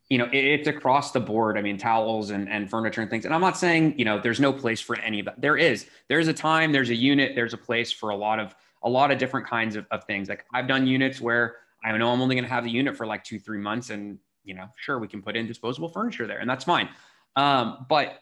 [0.10, 1.58] you know it's across the board.
[1.58, 3.26] I mean towels and and furniture and things.
[3.26, 5.42] And I'm not saying you know there's no place for any of that.
[5.42, 5.88] There is.
[6.08, 6.72] There's a time.
[6.72, 7.34] There's a unit.
[7.36, 10.30] There's a place for a lot of a lot of different kinds of, of things.
[10.30, 13.06] Like I've done units where I know I'm only going to have the unit for
[13.06, 13.90] like two, three months.
[13.90, 16.90] And, you know, sure, we can put in disposable furniture there and that's fine.
[17.36, 18.22] Um, but,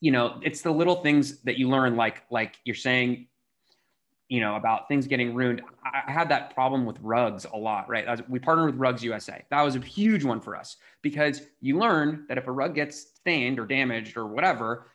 [0.00, 3.28] you know, it's the little things that you learn, like, like you're saying,
[4.28, 5.62] you know, about things getting ruined.
[5.84, 8.06] I, had that problem with rugs a lot, right?
[8.06, 9.42] Was, we partnered with Rugs USA.
[9.50, 13.14] That was a huge one for us because you learn that if a rug gets
[13.16, 14.88] stained or damaged or whatever,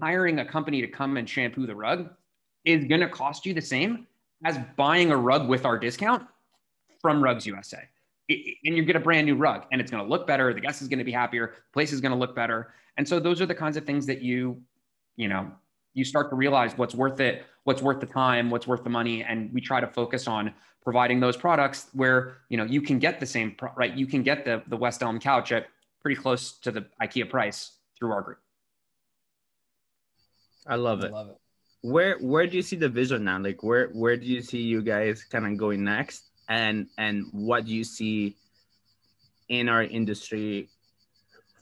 [0.00, 2.10] hiring a company to come and shampoo the rug
[2.64, 4.06] is going to cost you the same
[4.44, 6.26] as buying a rug with our discount
[7.00, 7.82] from Rugs USA.
[8.28, 10.52] And you get a brand new rug and it's going to look better.
[10.52, 11.54] The guest is going to be happier.
[11.54, 12.74] The place is going to look better.
[12.96, 14.60] And so those are the kinds of things that you,
[15.16, 15.50] you know,
[15.94, 19.24] you start to realize what's worth it, what's worth the time, what's worth the money.
[19.24, 23.18] And we try to focus on providing those products where, you know, you can get
[23.18, 23.94] the same, right?
[23.94, 25.66] You can get the, the West Elm couch at
[26.02, 28.38] pretty close to the IKEA price through our group.
[30.66, 31.08] I love it.
[31.08, 31.36] I love it
[31.82, 34.82] where where do you see the vision now like where where do you see you
[34.82, 38.36] guys kind of going next and and what do you see
[39.48, 40.68] in our industry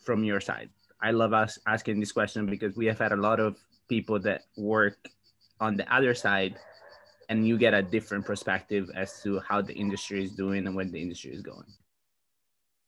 [0.05, 0.71] from your side?
[1.03, 3.57] I love us asking this question because we have had a lot of
[3.89, 4.97] people that work
[5.61, 6.57] on the other side
[7.29, 10.85] and you get a different perspective as to how the industry is doing and where
[10.85, 11.67] the industry is going.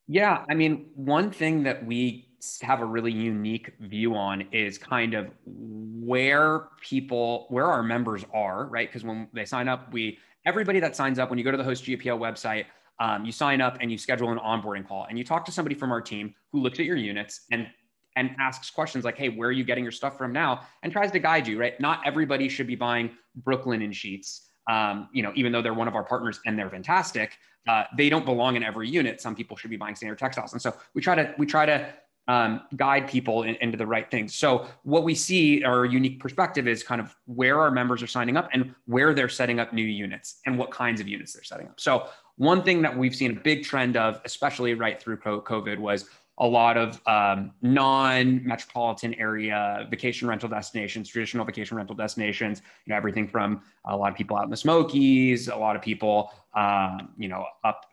[0.06, 2.28] Yeah i mean one thing that we
[2.62, 8.66] have a really unique view on is kind of where people where our members are
[8.66, 8.88] right?
[8.88, 11.64] Because when they sign up we everybody that signs up when you go to the
[11.64, 12.64] Host GPO website
[13.00, 15.74] um, you sign up and you schedule an onboarding call and you talk to somebody
[15.74, 17.68] from our team who looks at your units and
[18.16, 20.62] and asks questions like hey where are you getting your stuff from now?
[20.82, 21.78] and tries to guide you right?
[21.80, 23.10] Not everybody should be buying
[23.42, 27.38] brooklinen sheets um, you know even though they're one of our partners and they're fantastic
[27.68, 29.20] uh, they don't belong in every unit.
[29.20, 30.54] Some people should be buying standard textiles.
[30.54, 31.86] And so we try to we try to
[32.28, 34.34] um, guide people in, into the right things.
[34.34, 38.36] So what we see, our unique perspective is kind of where our members are signing
[38.36, 41.66] up and where they're setting up new units and what kinds of units they're setting
[41.66, 41.80] up.
[41.80, 46.04] So one thing that we've seen a big trend of, especially right through COVID, was
[46.40, 52.62] a lot of um, non-metropolitan area vacation rental destinations, traditional vacation rental destinations.
[52.84, 55.82] You know, everything from a lot of people out in the Smokies, a lot of
[55.82, 57.86] people, um, you know, up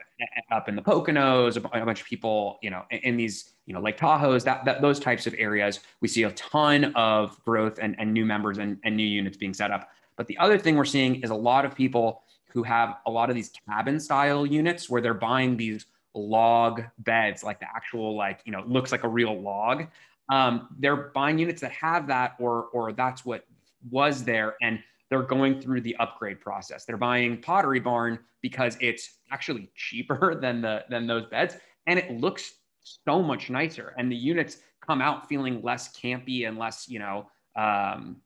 [0.52, 3.98] up in the Poconos, a bunch of people, you know, in these, you know, Lake
[3.98, 8.14] Tahoe's, that, that those types of areas, we see a ton of growth and, and
[8.14, 9.90] new members and, and new units being set up.
[10.16, 13.30] But the other thing we're seeing is a lot of people who have a lot
[13.30, 18.40] of these cabin style units where they're buying these log beds, like the actual, like,
[18.46, 19.88] you know, looks like a real log.
[20.30, 23.46] Um, they're buying units that have that, or, or that's what
[23.92, 24.56] was there.
[24.62, 24.80] And
[25.10, 26.86] they're going through the upgrade process.
[26.86, 32.20] They're buying Pottery Barn because it's actually cheaper than the than those beds, and it
[32.20, 33.94] looks so much nicer.
[33.98, 38.18] And the units come out feeling less campy and less, you know, um,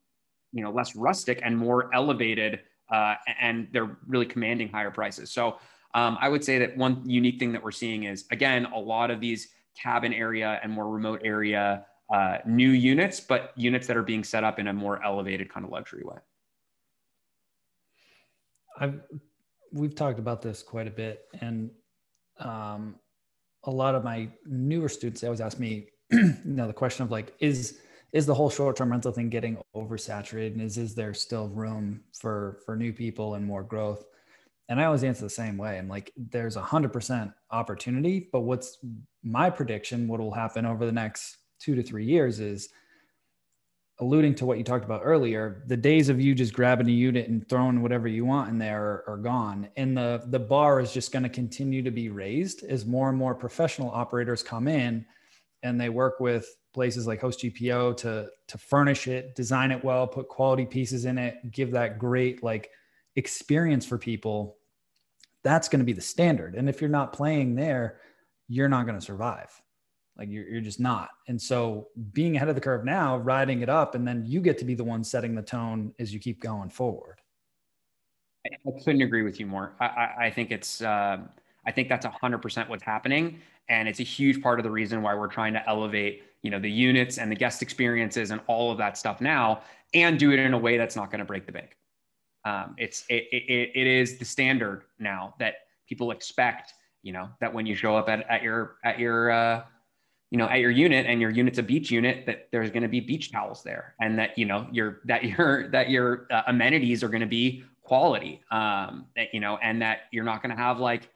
[0.51, 2.61] you know, less rustic and more elevated.
[2.91, 5.29] Uh, and they're really commanding higher prices.
[5.29, 5.59] So
[5.93, 9.11] um, I would say that one unique thing that we're seeing is again a lot
[9.11, 9.49] of these
[9.79, 14.43] cabin area and more remote area uh, new units, but units that are being set
[14.43, 16.17] up in a more elevated kind of luxury way.
[18.79, 19.01] I've
[19.71, 21.69] we've talked about this quite a bit, and
[22.39, 22.95] um,
[23.65, 27.11] a lot of my newer students they always ask me, you know, the question of
[27.11, 27.79] like, is
[28.11, 32.59] is the whole short-term rental thing getting oversaturated, and is is there still room for
[32.65, 34.05] for new people and more growth?
[34.69, 35.77] And I always answer the same way.
[35.77, 38.77] I'm like, there's a hundred percent opportunity, but what's
[39.23, 40.07] my prediction?
[40.07, 42.69] What will happen over the next two to three years is
[43.99, 47.27] alluding to what you talked about earlier, the days of you just grabbing a unit
[47.27, 49.67] and throwing whatever you want in there are, are gone.
[49.75, 53.17] And the, the bar is just going to continue to be raised as more and
[53.17, 55.05] more professional operators come in
[55.63, 60.07] and they work with places like Host GPO to, to furnish it, design it well,
[60.07, 62.69] put quality pieces in it, give that great like
[63.17, 64.55] experience for people.
[65.43, 66.55] That's going to be the standard.
[66.55, 67.99] And if you're not playing there,
[68.47, 69.49] you're not going to survive.
[70.19, 71.11] Like you're, you're just not.
[71.29, 74.57] And so being ahead of the curve now, riding it up, and then you get
[74.57, 77.21] to be the one setting the tone as you keep going forward.
[78.45, 79.71] I couldn't agree with you more.
[79.79, 81.19] I, I, I think it's, uh,
[81.65, 83.39] I think that's hundred percent what's happening.
[83.69, 86.59] And it's a huge part of the reason why we're trying to elevate, you know,
[86.59, 89.61] the units and the guest experiences and all of that stuff now
[89.93, 91.77] and do it in a way that's not going to break the bank.
[92.43, 95.55] Um, it's, it, it, it is the standard now that
[95.87, 99.63] people expect, you know, that when you show up at, at your, at your, uh,
[100.31, 102.89] you know at your unit and your unit's a beach unit that there's going to
[102.89, 107.03] be beach towels there and that you know your that your that your uh, amenities
[107.03, 110.61] are going to be quality um that, you know and that you're not going to
[110.61, 111.09] have like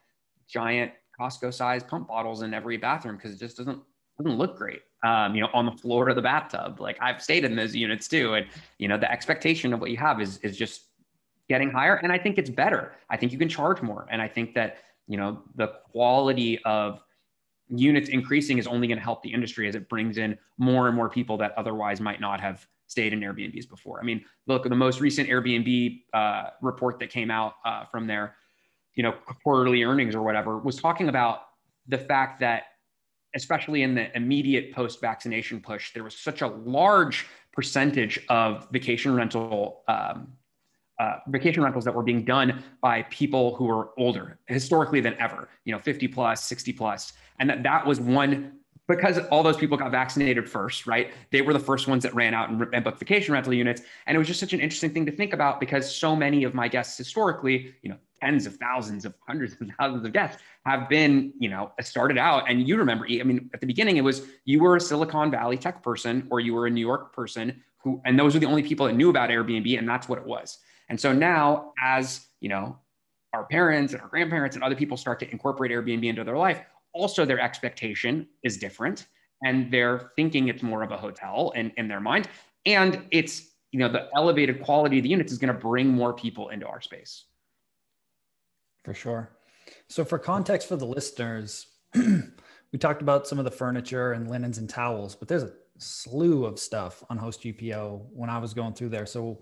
[0.48, 3.80] giant costco sized pump bottles in every bathroom because it just doesn't
[4.18, 6.80] doesn't look great um you know on the floor of the bathtub.
[6.80, 8.48] Like i've stayed in those units too and
[8.80, 10.86] you know the expectation of what you have is is just
[11.50, 12.94] getting higher and i think it's better.
[13.10, 17.04] I think you can charge more and i think that you know the quality of
[17.78, 20.96] units increasing is only going to help the industry as it brings in more and
[20.96, 24.00] more people that otherwise might not have stayed in Airbnbs before.
[24.00, 28.36] I mean, look, the most recent Airbnb uh, report that came out uh, from their,
[28.94, 29.14] you know,
[29.44, 31.42] quarterly earnings or whatever was talking about
[31.88, 32.64] the fact that,
[33.36, 39.82] especially in the immediate post-vaccination push, there was such a large percentage of vacation rental
[39.88, 40.34] um,
[41.00, 45.50] uh, vacation rentals that were being done by people who were older historically than ever,
[45.66, 47.14] you know, 50 plus, 60 plus.
[47.40, 48.54] And that that was one
[48.88, 51.14] because all those people got vaccinated first, right?
[51.32, 53.82] They were the first ones that ran out and, and booked vacation rental units.
[54.08, 56.54] And it was just such an interesting thing to think about because so many of
[56.54, 60.90] my guests historically, you know, tens of thousands of hundreds of thousands of guests have
[60.90, 62.50] been, you know, started out.
[62.50, 65.58] And you remember, I mean, at the beginning, it was you were a Silicon Valley
[65.58, 68.64] tech person or you were a New York person who, and those were the only
[68.64, 69.78] people that knew about Airbnb.
[69.78, 70.60] And that's what it was.
[70.90, 72.78] And so now, as you know,
[73.34, 76.62] our parents and our grandparents and other people start to incorporate Airbnb into their life,
[76.94, 79.08] also their expectation is different
[79.44, 82.30] and they're thinking it's more of a hotel in, in their mind.
[82.66, 86.14] And it's, you know, the elevated quality of the units is going to bring more
[86.14, 87.26] people into our space.
[88.86, 89.38] For sure.
[89.88, 94.58] So, for context for the listeners, we talked about some of the furniture and linens
[94.58, 98.74] and towels, but there's a slew of stuff on Host GPO when I was going
[98.74, 99.06] through there.
[99.06, 99.40] So,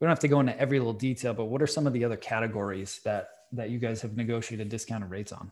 [0.00, 2.04] we don't have to go into every little detail, but what are some of the
[2.04, 5.50] other categories that that you guys have negotiated discounted rates on?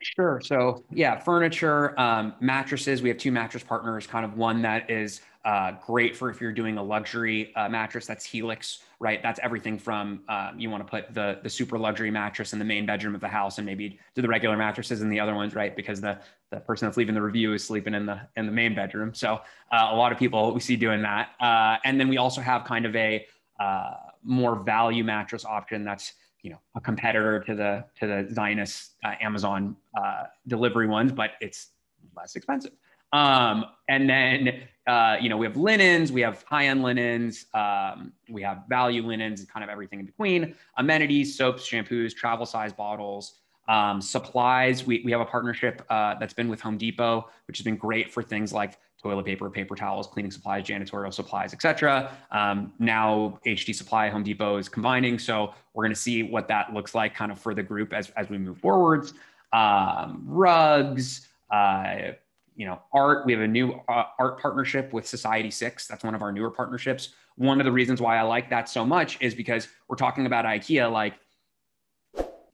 [0.00, 0.40] Sure.
[0.42, 3.02] So yeah, furniture, um, mattresses.
[3.02, 4.06] We have two mattress partners.
[4.06, 8.06] Kind of one that is uh, great for if you're doing a luxury uh, mattress.
[8.06, 9.22] That's Helix, right?
[9.22, 12.64] That's everything from uh, you want to put the the super luxury mattress in the
[12.64, 15.54] main bedroom of the house, and maybe do the regular mattresses in the other ones,
[15.54, 15.76] right?
[15.76, 16.18] Because the
[16.50, 19.14] the person that's leaving the review is sleeping in the in the main bedroom.
[19.14, 19.40] So
[19.70, 21.30] uh, a lot of people we see doing that.
[21.40, 23.26] Uh, and then we also have kind of a
[23.62, 28.90] uh, more value mattress option that's you know a competitor to the to the Zinus
[29.04, 31.68] uh, Amazon uh, delivery ones, but it's
[32.16, 32.72] less expensive.
[33.12, 38.12] Um, and then uh, you know we have linens, we have high end linens, um,
[38.28, 40.54] we have value linens, and kind of everything in between.
[40.76, 43.38] Amenities, soaps, shampoos, travel size bottles.
[43.68, 47.64] Um, supplies, we, we have a partnership uh, that's been with Home Depot, which has
[47.64, 52.10] been great for things like toilet paper, paper towels, cleaning supplies, janitorial supplies, etc.
[52.30, 56.72] Um, now HD Supply, Home Depot is combining, so we're going to see what that
[56.72, 59.14] looks like kind of for the group as as we move forwards.
[59.52, 62.12] um, rugs, uh,
[62.56, 63.26] you know, art.
[63.26, 65.86] We have a new uh, art partnership with Society Six.
[65.86, 67.10] That's one of our newer partnerships.
[67.36, 70.44] One of the reasons why I like that so much is because we're talking about
[70.44, 70.90] IKEA.
[70.92, 71.14] Like,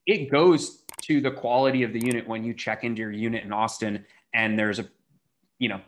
[0.07, 3.53] it goes to the quality of the unit when you check into your unit in
[3.53, 4.89] Austin and there's a,
[5.59, 5.81] you know,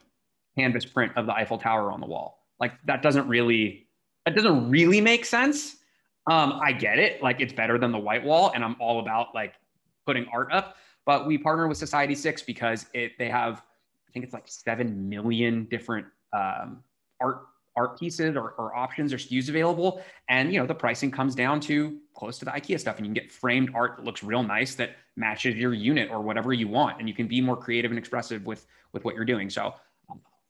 [0.57, 2.47] canvas print of the Eiffel Tower on the wall.
[2.59, 3.87] Like that doesn't really,
[4.25, 5.77] that doesn't really make sense.
[6.31, 7.23] Um, I get it.
[7.23, 9.55] Like it's better than the white wall, and I'm all about like
[10.07, 10.77] putting art up.
[11.07, 13.63] But we partner with Society Six because it they have,
[14.09, 16.83] I think it's like seven million different um,
[17.21, 17.47] art
[17.77, 20.03] art pieces or, or options or SKUs available.
[20.29, 22.99] And you know, the pricing comes down to close to the IKEA stuff.
[22.99, 26.21] And you can get framed art that looks real nice that matches your unit or
[26.21, 26.99] whatever you want.
[26.99, 29.49] And you can be more creative and expressive with with what you're doing.
[29.49, 29.75] So,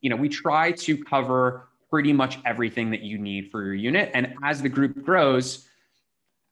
[0.01, 4.11] you know, we try to cover pretty much everything that you need for your unit.
[4.15, 5.67] And as the group grows,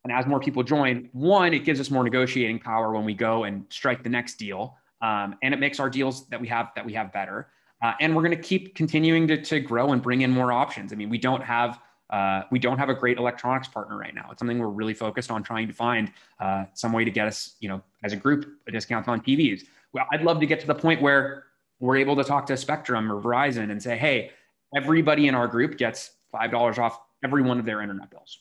[0.04, 3.44] and as more people join, one, it gives us more negotiating power when we go
[3.44, 4.76] and strike the next deal.
[5.00, 7.48] Um, and it makes our deals that we have that we have better.
[7.82, 10.92] Uh, and we're going to keep continuing to, to grow and bring in more options.
[10.92, 11.80] I mean, we don't have
[12.10, 14.28] uh, we don't have a great electronics partner right now.
[14.30, 17.56] It's something we're really focused on trying to find uh, some way to get us,
[17.60, 19.64] you know, as a group, a discount on TVs.
[19.92, 21.44] Well, I'd love to get to the point where
[21.80, 24.30] we're able to talk to Spectrum or Verizon and say, hey,
[24.74, 28.38] everybody in our group gets five dollars off every one of their internet bills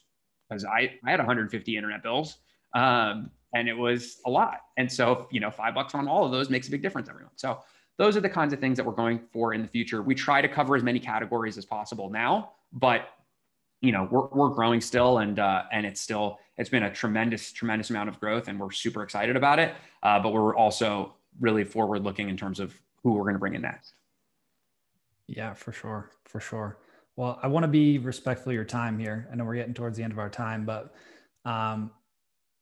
[0.49, 2.37] because I, I had 150 internet bills
[2.75, 4.61] um, and it was a lot.
[4.77, 7.31] And so, you know, five bucks on all of those makes a big difference everyone.
[7.35, 7.59] So
[7.97, 10.01] those are the kinds of things that we're going for in the future.
[10.01, 13.09] We try to cover as many categories as possible now, but
[13.81, 17.51] you know, we're, we're growing still and, uh, and it's still, it's been a tremendous,
[17.51, 19.75] tremendous amount of growth and we're super excited about it.
[20.01, 22.73] Uh, but we're also really forward looking in terms of
[23.07, 23.93] who we're going to bring in next.
[25.27, 26.11] Yeah, for sure.
[26.25, 26.77] For sure.
[27.15, 29.27] Well, I want to be respectful of your time here.
[29.31, 30.93] I know we're getting towards the end of our time, but
[31.45, 31.91] um,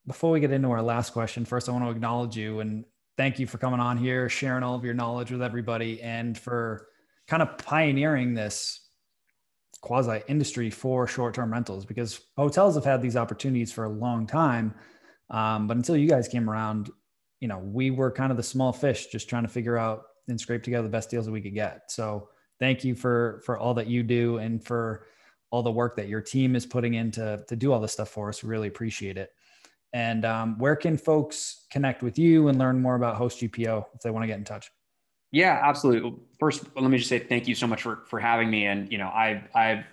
[0.06, 2.86] before we get into our last question, first I want to acknowledge you and
[3.18, 6.88] thank you for coming on here, sharing all of your knowledge with everybody, and for
[7.28, 8.82] kind of pioneering this
[9.82, 14.76] quasi industry for short-term rentals because hotels have had these opportunities for a long time,
[15.32, 16.92] um, but until you guys came around,
[17.40, 20.40] you know, we were kind of the small fish just trying to figure out and
[20.40, 21.92] scrape together the best deals that we could get.
[21.92, 25.08] So thank you for for all that you do and for
[25.52, 28.10] all the work that your team is putting in to, to do all this stuff
[28.10, 28.44] for us.
[28.44, 29.32] We really appreciate it.
[29.94, 34.02] And um, where can folks connect with you and learn more about Host GPO if
[34.02, 34.70] they want to get in touch?
[35.32, 36.14] Yeah, absolutely.
[36.40, 38.66] First, let me just say thank you so much for for having me.
[38.66, 39.86] And you know, I've I've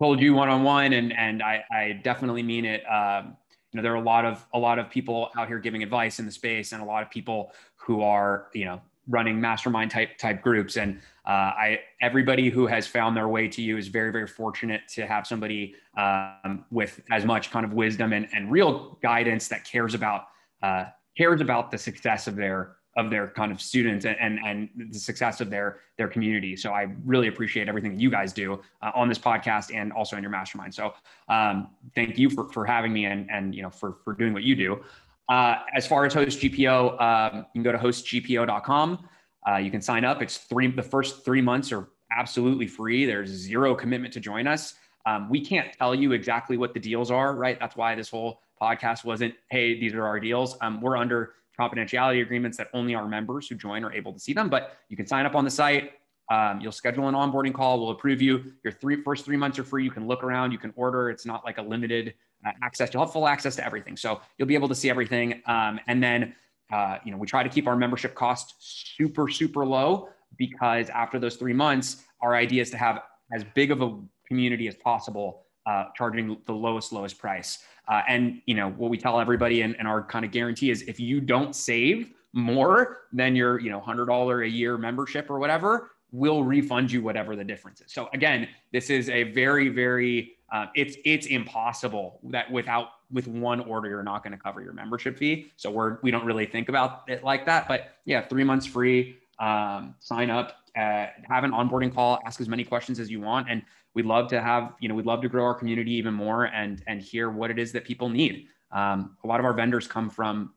[0.00, 2.82] told you one on one, and and I I definitely mean it.
[2.84, 3.36] Um,
[3.72, 6.18] you know, there are a lot of a lot of people out here giving advice
[6.18, 10.18] in the space, and a lot of people who are you know running mastermind type
[10.18, 14.10] type groups and uh, i everybody who has found their way to you is very
[14.10, 18.98] very fortunate to have somebody um, with as much kind of wisdom and, and real
[19.02, 20.28] guidance that cares about
[20.62, 20.84] uh,
[21.16, 24.98] cares about the success of their of their kind of students and, and, and the
[24.98, 26.56] success of their their community.
[26.56, 30.16] So I really appreciate everything that you guys do uh, on this podcast and also
[30.16, 30.74] in your mastermind.
[30.74, 30.94] So
[31.28, 34.42] um, thank you for, for having me and, and you know for, for doing what
[34.42, 34.82] you do.
[35.28, 39.08] Uh, as far as Host GPO, um, you can go to hostgpo.com.
[39.48, 40.22] Uh, you can sign up.
[40.22, 40.68] It's three.
[40.68, 43.06] The first three months are absolutely free.
[43.06, 44.74] There's zero commitment to join us.
[45.06, 47.58] Um, we can't tell you exactly what the deals are, right?
[47.60, 50.56] That's why this whole podcast wasn't, hey, these are our deals.
[50.60, 54.32] Um, we're under confidentiality agreements that only our members who join are able to see
[54.32, 54.48] them.
[54.48, 55.92] But you can sign up on the site.
[56.30, 57.80] Um, you'll schedule an onboarding call.
[57.80, 58.52] We'll approve you.
[58.64, 59.84] Your three first three months are free.
[59.84, 60.52] You can look around.
[60.52, 61.10] You can order.
[61.10, 62.14] It's not like a limited
[62.44, 62.92] uh, access.
[62.92, 63.96] You'll have full access to everything.
[63.96, 65.42] So you'll be able to see everything.
[65.46, 66.34] Um, and then,
[66.72, 71.18] uh, you know, we try to keep our membership cost super, super low because after
[71.18, 73.02] those three months, our idea is to have
[73.32, 77.58] as big of a community as possible, uh, charging the lowest, lowest price.
[77.88, 80.82] Uh, and, you know, what we tell everybody and, and our kind of guarantee is
[80.82, 85.90] if you don't save more than your, you know, $100 a year membership or whatever,
[86.12, 87.92] we'll refund you whatever the difference is.
[87.92, 93.60] So again, this is a very, very uh, it's it's impossible that without with one
[93.60, 95.52] order you're not going to cover your membership fee.
[95.56, 97.66] So we're we don't really think about it like that.
[97.66, 99.18] But yeah, three months free.
[99.38, 103.50] Um, sign up, uh, have an onboarding call, ask as many questions as you want,
[103.50, 103.62] and
[103.94, 106.82] we'd love to have you know we'd love to grow our community even more and
[106.86, 108.46] and hear what it is that people need.
[108.70, 110.54] Um, a lot of our vendors come from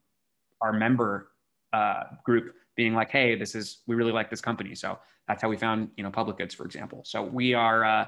[0.61, 1.31] our member
[1.73, 4.73] uh, group being like, hey, this is we really like this company.
[4.73, 7.01] So that's how we found you know public goods, for example.
[7.05, 7.83] So we are.
[7.83, 8.05] Uh,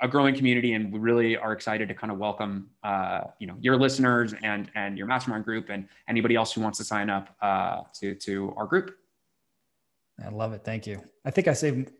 [0.00, 3.54] a growing community and we really are excited to kind of welcome uh, you know
[3.60, 7.28] your listeners and and your mastermind group and anybody else who wants to sign up
[7.42, 8.96] uh, to to our group
[10.24, 11.92] i love it thank you i think i saved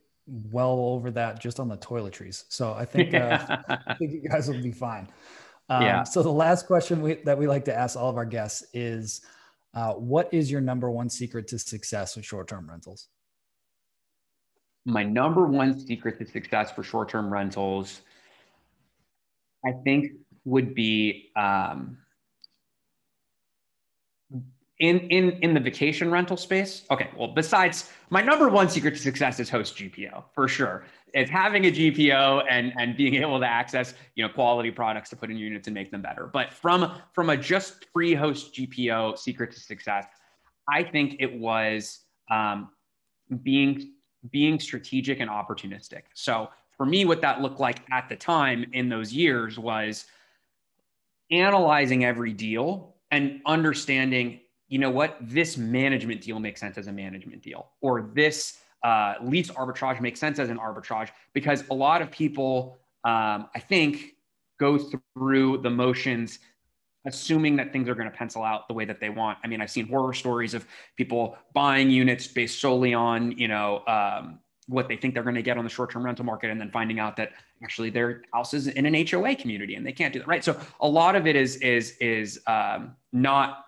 [0.50, 4.48] well over that just on the toiletries so i think uh, i think you guys
[4.48, 5.06] will be fine
[5.68, 6.02] um, yeah.
[6.04, 9.20] so the last question we, that we like to ask all of our guests is
[9.74, 13.08] Uh, what is your number one secret to success with short-term rentals?
[14.84, 18.02] My number one secret to success for short-term rentals,
[19.66, 20.12] I think,
[20.44, 21.98] would be um,
[24.80, 29.00] in in in the vacation rental space okay well besides my number one secret to
[29.00, 30.84] success is host gpo for sure
[31.14, 35.16] it's having a gpo and and being able to access you know quality products to
[35.16, 36.28] put in units and make them better.
[36.32, 40.06] But from from a just free host gpo secret to success
[40.68, 42.00] i think it was
[42.30, 42.70] um,
[43.42, 43.92] being
[44.30, 46.02] being strategic and opportunistic.
[46.14, 50.06] So for me what that looked like at the time in those years was
[51.30, 56.92] analyzing every deal and understanding you know what, this management deal makes sense as a
[56.92, 62.02] management deal, or this uh, lease arbitrage makes sense as an arbitrage, because a lot
[62.02, 64.14] of people, um, I think,
[64.60, 66.38] go through the motions
[67.06, 69.38] assuming that things are going to pencil out the way that they want.
[69.44, 70.66] I mean, I've seen horror stories of
[70.96, 75.42] people buying units based solely on, you know, um, what they think they're going to
[75.42, 77.32] get on the short-term rental market and then finding out that
[77.62, 80.28] actually their house is in an HOA community and they can't do that.
[80.28, 80.42] Right.
[80.42, 83.66] So a lot of it is, is, is um, not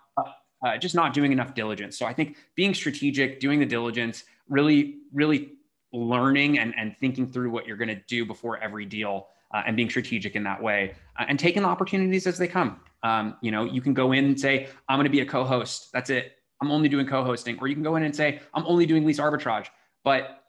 [0.65, 1.97] uh, just not doing enough diligence.
[1.99, 5.53] So I think being strategic, doing the diligence, really, really
[5.93, 9.75] learning and, and thinking through what you're going to do before every deal uh, and
[9.75, 12.79] being strategic in that way uh, and taking the opportunities as they come.
[13.03, 15.89] Um, you know, you can go in and say, I'm going to be a co-host.
[15.93, 16.33] That's it.
[16.61, 17.59] I'm only doing co-hosting.
[17.59, 19.67] Or you can go in and say, I'm only doing lease arbitrage.
[20.03, 20.43] But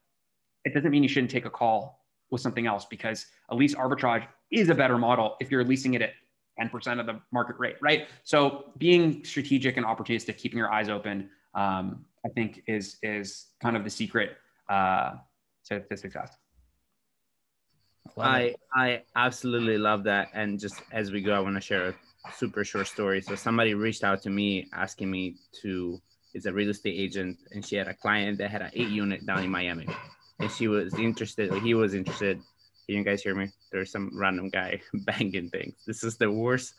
[0.64, 4.26] it doesn't mean you shouldn't take a call with something else because a lease arbitrage
[4.50, 6.12] is a better model if you're leasing it at
[6.60, 8.08] 10% of the market rate, right?
[8.24, 13.76] So being strategic and opportunistic, keeping your eyes open, um, I think is is kind
[13.76, 14.36] of the secret
[14.68, 15.14] uh,
[15.66, 16.36] to, to success.
[18.16, 20.28] I I absolutely love that.
[20.34, 23.20] And just as we go, I want to share a super short story.
[23.20, 26.00] So somebody reached out to me asking me to
[26.34, 29.24] is a real estate agent, and she had a client that had an eight unit
[29.26, 29.86] down in Miami,
[30.40, 31.50] and she was interested.
[31.50, 32.40] Or he was interested
[32.88, 33.50] can you guys hear me?
[33.70, 35.74] There's some random guy banging things.
[35.86, 36.72] This is the worst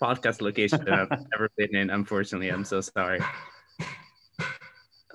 [0.00, 1.88] podcast location that I've ever been in.
[1.88, 3.20] Unfortunately, I'm so sorry.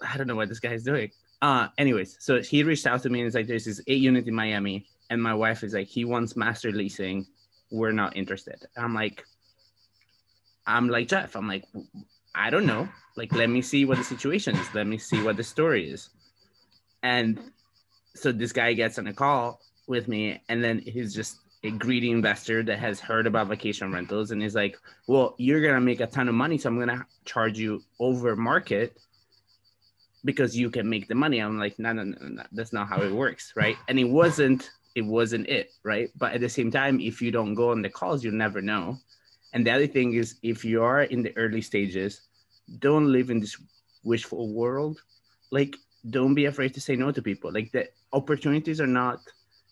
[0.01, 1.11] I don't know what this guy is doing.
[1.41, 4.27] Uh, anyways, so he reached out to me and it's like, there's this eight unit
[4.27, 4.85] in Miami.
[5.09, 7.25] And my wife is like, he wants master leasing.
[7.71, 8.65] We're not interested.
[8.77, 9.23] I'm like,
[10.67, 11.65] I'm like, Jeff, I'm like,
[12.35, 12.87] I don't know.
[13.15, 14.67] Like, let me see what the situation is.
[14.73, 16.09] Let me see what the story is.
[17.01, 17.39] And
[18.15, 22.11] so this guy gets on a call with me, and then he's just a greedy
[22.11, 24.77] investor that has heard about vacation rentals and he's like,
[25.07, 28.97] "Well, you're gonna make a ton of money, so I'm gonna charge you over market
[30.23, 33.01] because you can make the money." I'm like, "No, no, no, no, that's not how
[33.01, 36.09] it works, right?" And it wasn't, it wasn't it, right?
[36.17, 38.97] But at the same time, if you don't go on the calls, you'll never know.
[39.53, 42.21] And the other thing is, if you are in the early stages,
[42.79, 43.57] don't live in this
[44.03, 45.01] wishful world.
[45.51, 45.75] Like,
[46.09, 47.51] don't be afraid to say no to people.
[47.51, 49.19] Like the opportunities are not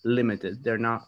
[0.04, 0.64] limited.
[0.64, 1.08] They're not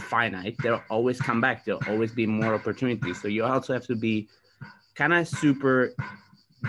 [0.00, 0.56] finite.
[0.62, 1.64] They'll always come back.
[1.64, 3.20] There'll always be more opportunities.
[3.20, 4.28] So you also have to be
[4.94, 5.94] kind of super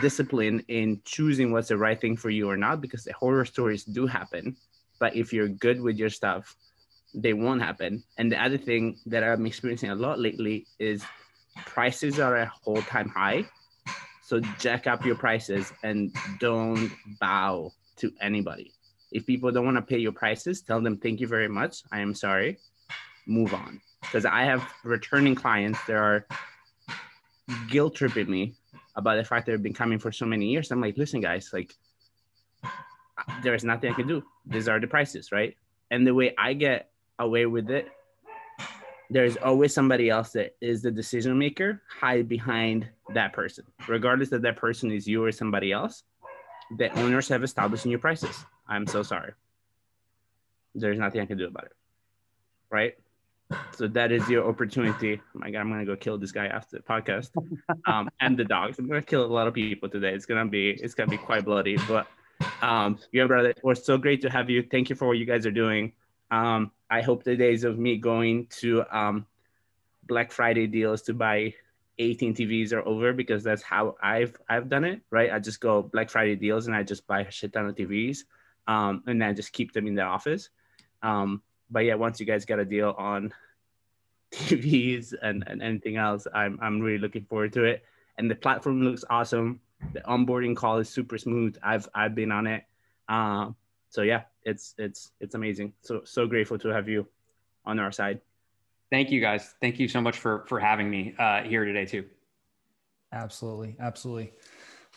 [0.02, 3.84] disciplined in choosing what's the right thing for you or not, because the horror stories
[3.84, 4.56] do happen.
[5.00, 6.56] But if you're good with your stuff,
[7.14, 8.04] they won't happen.
[8.18, 11.04] And the other thing that I'm experiencing a lot lately is
[11.66, 13.46] prices are at whole time high.
[14.24, 18.74] So jack up your prices and don't bow to anybody.
[19.12, 21.82] If people don't want to pay your prices, tell them thank you very much.
[21.92, 22.60] I am sorry.
[23.26, 23.82] Move on.
[24.02, 26.28] Because I have returning clients that are
[27.70, 28.54] guilt tripping me
[29.00, 30.72] about the fact that they've been coming for so many years.
[30.72, 31.74] I'm like, listen, guys, like
[33.42, 34.24] there's nothing I can do.
[34.46, 35.56] These are the prices, right?
[35.92, 37.90] And the way I get away with it,
[39.10, 43.66] there's always somebody else that is the decision maker, hide behind that person.
[43.88, 46.04] Regardless that that person is you or somebody else,
[46.78, 48.46] the owners have established new prices.
[48.68, 49.34] I'm so sorry.
[50.76, 51.76] There's nothing I can do about it.
[52.70, 52.94] Right?
[53.76, 55.20] So that is your opportunity.
[55.36, 57.32] Oh my God, I'm gonna go kill this guy after the podcast.
[57.88, 58.78] Um, and the dogs.
[58.78, 60.14] I'm gonna kill a lot of people today.
[60.14, 61.78] It's gonna be it's gonna be quite bloody.
[61.88, 62.08] But
[62.62, 64.64] um, brother, was so great to have you.
[64.64, 65.94] Thank you for what you guys are doing.
[66.32, 69.26] Um, I hope the days of me going to um,
[70.08, 71.54] Black Friday deals to buy
[71.98, 75.02] 18 TVs are over because that's how I've I've done it.
[75.10, 75.32] Right?
[75.32, 78.20] I just go Black Friday deals and I just buy a shit ton of TVs
[78.68, 80.50] um, and then just keep them in the office.
[81.02, 83.34] Um, but yeah, once you guys get a deal on
[84.34, 87.84] TVs and, and anything else, I'm, I'm really looking forward to it.
[88.18, 89.60] And the platform looks awesome.
[89.94, 91.58] The onboarding call is super smooth.
[91.64, 92.64] I've, I've been on it.
[93.08, 93.56] Um,
[93.90, 95.74] so yeah, it's, it's, it's amazing.
[95.82, 97.08] So, so grateful to have you
[97.66, 98.20] on our side.
[98.92, 99.54] Thank you guys.
[99.62, 102.06] Thank you so much for, for having me uh, here today too.
[103.12, 103.76] Absolutely.
[103.80, 104.34] Absolutely.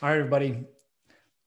[0.03, 0.65] All right, everybody.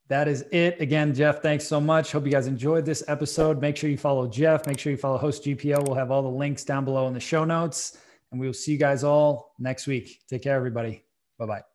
[0.08, 0.80] That is it.
[0.80, 2.12] Again, Jeff, thanks so much.
[2.12, 3.60] Hope you guys enjoyed this episode.
[3.60, 4.68] Make sure you follow Jeff.
[4.68, 5.88] Make sure you follow Host GPO.
[5.88, 7.98] We'll have all the links down below in the show notes.
[8.32, 10.22] And we will see you guys all next week.
[10.30, 11.04] Take care, everybody.
[11.40, 11.75] Bye bye.